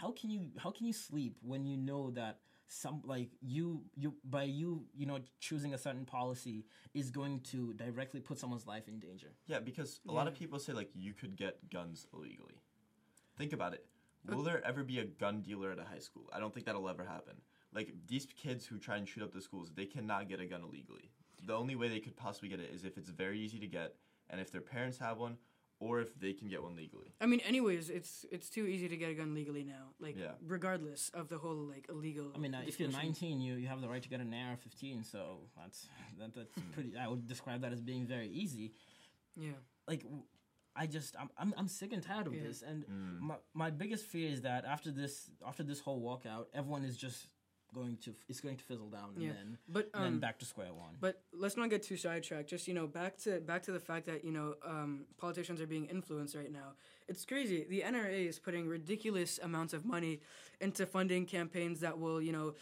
[0.00, 4.14] how can you how can you sleep when you know that some like you you
[4.24, 8.88] by you you know choosing a certain policy is going to directly put someone's life
[8.88, 9.28] in danger?
[9.46, 12.60] Yeah, because a lot of people say like you could get guns illegally.
[13.36, 13.84] Think about it.
[14.28, 16.28] Uh, Will there ever be a gun dealer at a high school?
[16.32, 17.36] I don't think that'll ever happen.
[17.74, 20.62] Like these kids who try and shoot up the schools, they cannot get a gun
[20.62, 21.10] illegally.
[21.46, 23.94] The only way they could possibly get it is if it's very easy to get
[24.28, 25.36] and if their parents have one
[25.80, 27.10] or if they can get one legally.
[27.20, 29.84] I mean, anyways, it's it's too easy to get a gun legally now.
[29.98, 30.32] Like, Yeah.
[30.46, 32.30] regardless of the whole like illegal.
[32.34, 35.04] I mean, uh, if you're 19, you, you have the right to get an AR-15,
[35.10, 35.20] so
[35.56, 35.88] that's
[36.18, 36.92] that, that's pretty.
[36.96, 38.72] I would describe that as being very easy.
[39.36, 39.52] Yeah,
[39.88, 40.22] like w-
[40.76, 42.42] I just I'm I'm, I'm sick and tired of Yeah.
[42.46, 43.18] this and Mm.
[43.20, 47.26] my my biggest fear is that after this after this whole walkout everyone is just
[47.74, 49.32] going to it's going to fizzle down and Yeah.
[49.32, 50.96] then but and then um, back to square one.
[51.00, 52.48] But let's not get too sidetracked.
[52.50, 55.66] Just you know, back to back to the fact that you know um, politicians are
[55.66, 56.74] being influenced right now.
[57.08, 57.66] It's crazy.
[57.68, 60.20] The NRA is putting ridiculous amounts of money
[60.60, 62.54] into funding campaigns that will you know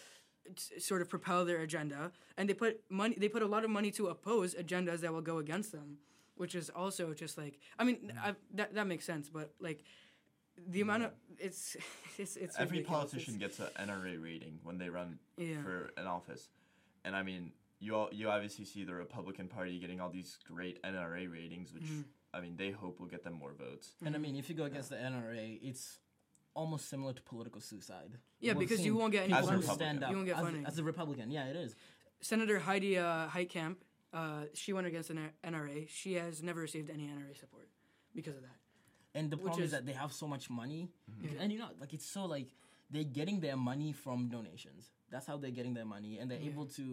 [0.78, 3.14] sort of propel their agenda, and they put money.
[3.18, 5.98] They put a lot of money to oppose agendas that will go against them,
[6.36, 9.84] which is also just like I mean I, that that makes sense, but like.
[10.66, 11.76] The amount of it's
[12.18, 13.10] it's it's Every ridiculous.
[13.10, 16.48] politician It's- gets an NRA rating when they run yeah for an office.
[17.04, 20.82] And I mean, you all, you obviously see the Republican Party getting all these great
[20.82, 22.04] NRA ratings, which Mhm.
[22.34, 23.94] I mean, they hope will get them more votes.
[24.04, 26.00] and I mean if you go against the NRA it's
[26.54, 28.18] almost similar to political suicide.
[28.40, 30.02] Yeah, We've because you won't get any people As a stand Republican.
[30.04, 31.30] up You won't get as, as a Republican.
[31.30, 31.76] Yeah, it is.
[32.20, 33.76] Senator Heidi uh, Heitkamp,
[34.12, 35.88] uh, she went against an NRA.
[35.88, 37.68] She has never received any NRA support
[38.12, 38.57] because of that.
[39.18, 40.88] And the Which problem is, is- that they have so much money,
[41.22, 41.40] Yeah.
[41.40, 42.48] and you know, like it's so like
[42.90, 44.82] they're getting their money from donations.
[45.10, 46.52] That's how they're getting their money, and they're Yeah.
[46.52, 46.84] able to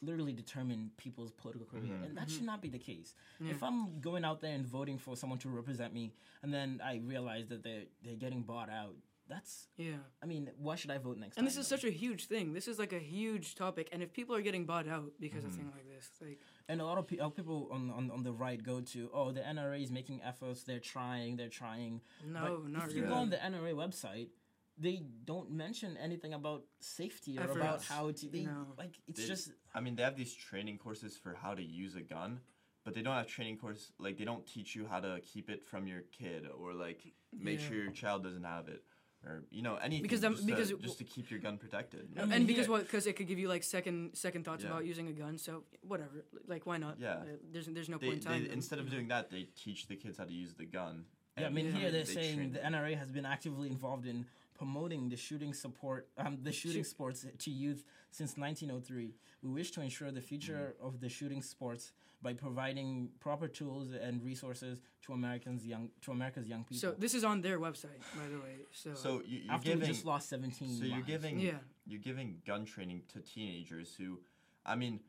[0.00, 2.04] literally determine people's political career, Mhm.
[2.06, 3.14] and that should not be the case.
[3.34, 3.46] Mm-hmm.
[3.46, 3.54] Yeah.
[3.54, 6.96] If I'm going out there and voting for someone to represent me, and then I
[7.14, 8.94] realize that they're they're getting bought out,
[9.26, 9.98] that's Yeah.
[10.22, 11.44] I mean, why should I vote next And time?
[11.46, 12.52] this is such a huge thing.
[12.52, 13.88] This is like a huge topic.
[13.92, 16.84] And if people are getting bought out because of things like this, like, And a
[16.84, 19.82] lot of pe- uh, people on, on on the right go to, oh, the NRA
[19.82, 20.64] is making efforts.
[20.64, 21.36] They're trying.
[21.36, 22.02] They're trying.
[22.26, 23.14] no, But not if you really.
[23.14, 24.28] go on the NRA website,
[24.76, 28.28] they don't mention anything about safety or about how to.
[28.28, 28.66] They No.
[28.76, 31.94] like it's They- just I mean, they have these training courses for how to use
[31.96, 32.40] a gun,
[32.84, 35.64] but they don't have training course like they don't teach you how to keep it
[35.64, 37.00] from your kid or like
[37.32, 37.66] make Yeah.
[37.68, 38.84] sure your child doesn't have it
[39.26, 41.58] or you know anything Because them- just, because to, it- just to keep your gun
[41.58, 42.08] protected.
[42.16, 42.82] I mean, and because here- what?
[42.82, 44.70] Because it could give you like second second thoughts Yeah.
[44.70, 45.38] about using a gun.
[45.38, 46.24] So whatever.
[46.46, 46.96] Like why not?
[47.00, 47.12] Yeah.
[47.14, 48.42] Uh, there's there's no They, point in time.
[48.44, 51.04] then, instead of doing that, they teach the kids how to use the gun.
[51.36, 51.46] yeah.
[51.46, 51.72] I mean, Yeah.
[51.72, 52.60] here they're they saying the.
[52.60, 54.26] NRA has been actively involved in
[54.56, 59.14] promoting the shooting support, um, the shooting sports to youth since 1903.
[59.42, 60.86] We wish to ensure the future Mm-hmm.
[60.86, 66.46] of the shooting sports by providing proper tools and resources to Americans young to America's
[66.46, 66.78] young people.
[66.80, 68.56] So this is on their website, by the way.
[68.72, 71.06] So, So you, you're after giving we just lost 17 So you're lives.
[71.06, 71.52] giving Yeah.
[71.86, 74.20] you're giving gun training to teenagers who,
[74.66, 75.00] I mean,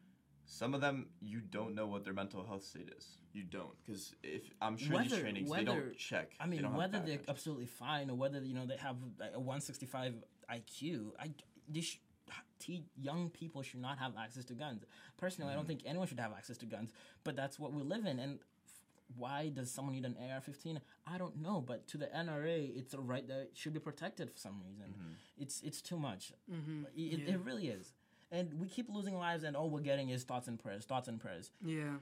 [0.45, 3.17] some of them you don't know what their mental health state is.
[3.33, 6.31] You don't because if I'm sure these Whether- trainings they don't check.
[6.39, 8.97] I They mean, don't have whether they're absolutely fine or whether you know they have
[9.19, 10.13] like, a 165
[10.51, 11.31] IQ, I
[11.67, 12.01] they sh- te-
[13.01, 14.83] young people should not have access to guns.
[15.17, 16.91] Personally, I don't think anyone should have access to guns,
[17.23, 18.19] but that's what we live in.
[18.19, 18.71] And f-
[19.17, 20.79] why does someone need an AR-15?
[21.07, 24.37] I don't know, but to the NRA, it's a right that should be protected for
[24.37, 24.93] some reason.
[25.37, 26.33] It's it's too much.
[26.51, 26.83] mm-hmm.
[26.95, 27.33] It, Yeah.
[27.33, 27.93] it really is.
[28.31, 31.19] And we keep losing lives, and all we're getting is thoughts and prayers, thoughts and
[31.19, 31.51] prayers.
[31.63, 31.95] yeah.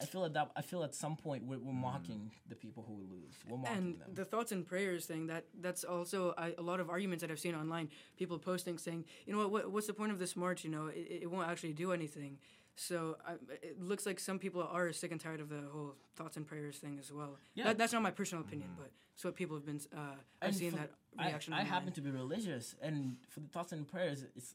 [0.00, 0.50] I feel at that.
[0.56, 3.34] I feel at some point we're, we're mocking the people who we lose.
[3.48, 4.10] We're mocking and them.
[4.14, 7.38] the thoughts and prayers thing that that's also I, a lot of arguments that i've
[7.38, 10.64] seen online people posting saying you know what, what what's the point of this march
[10.64, 12.38] you know it, it won't actually do anything
[12.74, 16.36] so I, it looks like some people are sick and tired of the whole thoughts
[16.36, 17.64] and prayers thing as well Yeah.
[17.64, 20.72] that, that's not my personal opinion but it's what people have been uh, i've seen
[20.72, 21.72] for- that I, reaction I online.
[21.72, 24.54] happen to be religious, and for the thoughts and prayers, it's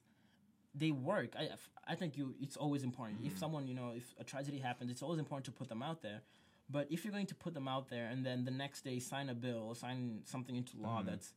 [0.77, 1.35] they work.
[1.37, 1.49] I
[1.87, 3.19] I think you it's always important.
[3.23, 3.39] If mm.
[3.39, 6.21] someone you know if a tragedy happens, it's always important to put them out there.
[6.69, 9.29] But if you're going to put them out there and then the next day sign
[9.29, 11.09] a bill or sign something into law mm-hmm.
[11.09, 11.33] that's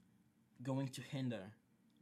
[0.63, 1.43] going to hinder,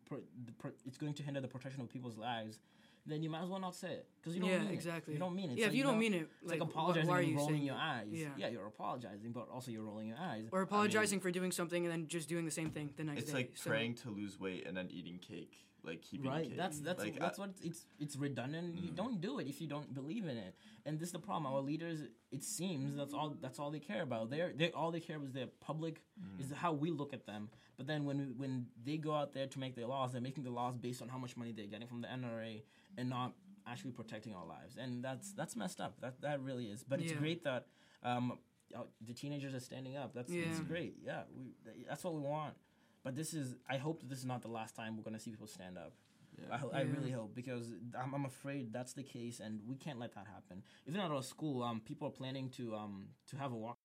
[0.07, 2.59] pro, the, pro, it's going to hinder the protection of people's lives,
[3.05, 5.13] then you might as well not say it because you don't Yeah, mean exactly.
[5.13, 5.17] it.
[5.17, 5.59] You don't mean it.
[5.59, 7.31] yeah So, if you, don't know, mean it It's like, like, apologizing why are and
[7.31, 8.07] you rolling your eyes.
[8.11, 10.49] yeah, Yeah, you're apologizing, but also you're rolling your eyes.
[10.51, 13.05] or I mean, apologizing for doing something and then just doing the same thing the
[13.05, 16.03] next It's day It's like So- praying to lose weight and then eating cake, like
[16.03, 16.57] keeping right cake.
[16.57, 18.77] that's that's like, that's I- what it's it's redundant.
[18.83, 20.55] You don't do it if you don't believe in it.
[20.85, 21.53] And this is the problem.
[21.53, 22.01] Our leaders
[22.33, 24.31] it seems that's all that's all they care about.
[24.31, 26.03] They're they all they care about is their public
[26.39, 27.49] is how we look at them.
[27.77, 30.45] But then when we, when they go out there to make their laws they're making
[30.45, 32.63] the laws based on how much money they're getting from the NRA
[32.97, 33.33] and not
[33.67, 34.77] actually protecting our lives.
[34.77, 36.01] And that's that's messed up.
[36.01, 36.83] That that really is.
[36.83, 37.19] But it's Yeah.
[37.19, 37.67] great that
[38.03, 38.39] um
[38.77, 40.13] uh, the teenagers are standing up.
[40.15, 40.65] That's it's Yeah.
[40.65, 40.97] great.
[41.03, 41.55] Yeah we,
[41.89, 42.55] that's what we want
[43.05, 45.21] but this is i hope that this is not the last time we're going to
[45.21, 45.93] see people stand up
[46.39, 46.55] Yeah.
[46.55, 46.93] I, ho- I Yeah.
[46.97, 47.67] really hope because
[48.01, 50.57] I'm, I'm afraid that's the case, and we can't let that happen.
[50.89, 52.95] Even at our school, um, people are planning to um
[53.31, 53.77] to have a walk.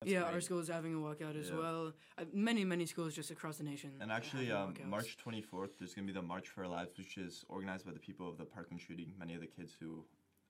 [0.00, 0.34] That's yeah, great.
[0.34, 1.62] our school is having a walkout as Yeah.
[1.62, 1.82] well.
[2.18, 3.90] Uh, many, many schools just across the nation.
[4.02, 4.74] And actually, um.
[4.96, 7.92] March 24th, there's going to be the March for Our Lives, which is organized by
[7.98, 9.90] the people of the Parkland shooting, many of the kids who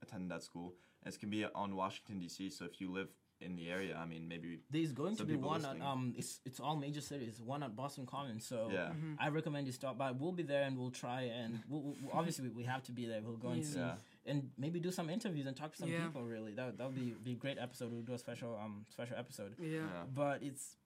[0.05, 0.69] attended that school.
[1.01, 3.11] And it's going to be on Washington, D.C., so if you live
[3.43, 4.61] in the area, I mean, maybe.
[4.71, 7.41] There's going to be one at um it's it's all major cities.
[7.43, 8.47] One at Boston Commons.
[8.47, 8.89] So Yeah.
[8.91, 9.15] Mm-hmm.
[9.19, 10.11] I recommend you stop by.
[10.13, 13.07] We'll be there and we'll try and we'll, we'll, obviously we, we have to be
[13.07, 13.21] there.
[13.23, 13.95] We'll go and see Yeah.
[14.27, 16.05] and maybe do some interviews and talk to some Yeah.
[16.07, 16.23] people.
[16.25, 17.91] Really, that that would be be a great episode.
[17.93, 19.55] We'll do a special um special episode.
[19.59, 19.79] Yeah.
[19.81, 20.05] Yeah.
[20.15, 20.77] but it's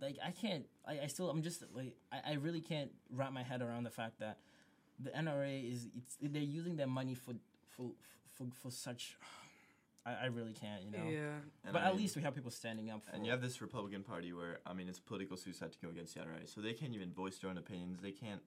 [0.00, 0.64] like I can't.
[0.86, 1.30] I, I still.
[1.30, 4.38] I'm just like I, I really can't wrap my head around the fact that
[5.00, 7.34] the NRA is it's they're using their money for
[7.74, 7.92] for
[8.34, 9.16] for, for such.
[10.08, 11.04] I, I really can't, you know.
[11.08, 11.34] Yeah.
[11.64, 13.10] And But I at mean- least we have people standing up for.
[13.14, 16.14] And you have this Republican Party where, I mean, it's political suicide to go against
[16.14, 16.48] the NRA.
[16.52, 18.00] So they can't even voice their own opinions.
[18.00, 18.40] They can't,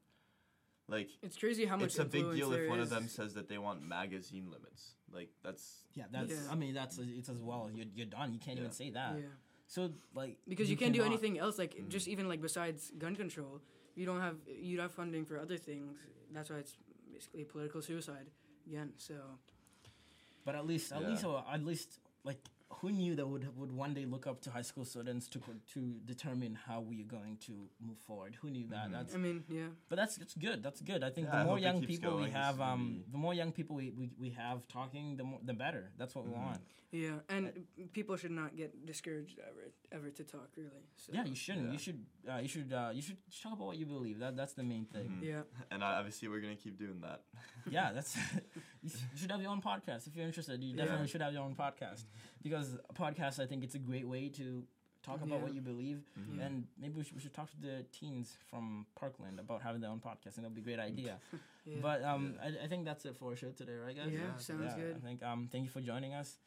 [0.88, 3.34] like, It's crazy how much it's a big deal if there one of them says
[3.36, 4.96] that they want magazine limits.
[5.14, 5.84] Like, that's.
[5.94, 6.32] yeah, that's.
[6.32, 6.38] Yeah.
[6.52, 7.70] I mean, that's it's as well.
[7.74, 8.34] You're, you're done.
[8.34, 8.64] You can't Yeah.
[8.64, 9.16] even say that.
[9.18, 9.26] Yeah.
[9.68, 11.88] So like Because you, can't do anything else, like Mm.
[11.88, 13.62] just even like besides gun control,
[13.96, 15.98] you don't have you don't have funding for other things.
[16.34, 16.76] That's why it's
[17.14, 18.28] basically political suicide
[18.68, 18.92] again.
[18.98, 19.14] So
[20.46, 21.10] But at least, at Yeah.
[21.10, 22.40] least, uh, at least, like,
[22.80, 25.40] who knew that would would one day look up to high school students to
[25.74, 28.34] to determine how we are going to move forward?
[28.42, 28.88] Who knew that?
[28.88, 28.92] Mhm.
[28.94, 30.64] That's I mean, yeah, But that's it's good.
[30.64, 31.04] That's good.
[31.04, 32.24] I think Yeah, the more young people we going.
[32.26, 35.24] This have, is gonna um, the more young people we, we, we have talking, the
[35.26, 35.92] more the better.
[35.98, 36.44] That's what we Mhm.
[36.46, 36.62] want.
[36.92, 37.44] yeah, and
[37.94, 40.84] people should not get discouraged ever ever to talk really.
[40.96, 41.68] So, Yeah, you shouldn't.
[41.68, 41.74] Yeah.
[41.74, 42.00] You should.
[42.32, 42.72] Uh, you should.
[42.74, 44.18] Uh, you should talk about what you believe.
[44.20, 45.08] That that's the main thing.
[45.10, 45.24] Mhm.
[45.24, 47.20] Yeah, And uh, obviously, we're going to keep doing that.
[47.70, 48.16] yeah, that's.
[48.84, 50.64] you should have your own podcast if you're interested.
[50.64, 50.84] You Yeah.
[50.86, 52.06] definitely should have your own podcast
[52.42, 54.66] because a podcast, I think, it's a great way to
[55.04, 55.44] talk about Yeah.
[55.46, 56.40] what you believe, Mhm.
[56.46, 59.90] And maybe we should, we should talk to the teens from Parkland about having their
[59.90, 61.20] own podcast, and it'll be a great idea.
[61.66, 61.78] yeah.
[61.82, 64.12] But um, I, I think that's it for our show today, right, guys?
[64.14, 64.96] Yeah, Yeah, sounds Yeah, good.
[64.98, 66.38] I think um, thank you for joining us,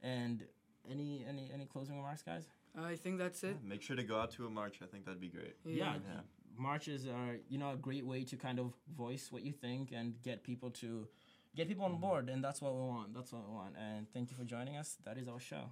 [0.00, 0.46] and
[0.88, 2.48] any any any closing remarks, guys?
[2.76, 3.62] I think that's it.
[3.64, 4.80] Make sure to go out to a march.
[4.82, 5.56] I think that'd be great.
[5.64, 5.94] Yeah.
[5.96, 6.20] Yeah.
[6.56, 10.20] Marches are you know a great way to kind of voice what you think and
[10.22, 11.08] get people to
[11.56, 12.00] get people on mm-hmm.
[12.00, 13.14] board, and that's what we want.
[13.14, 13.74] That's what we want.
[13.78, 14.96] And thank you for joining us.
[15.04, 15.70] That is our show.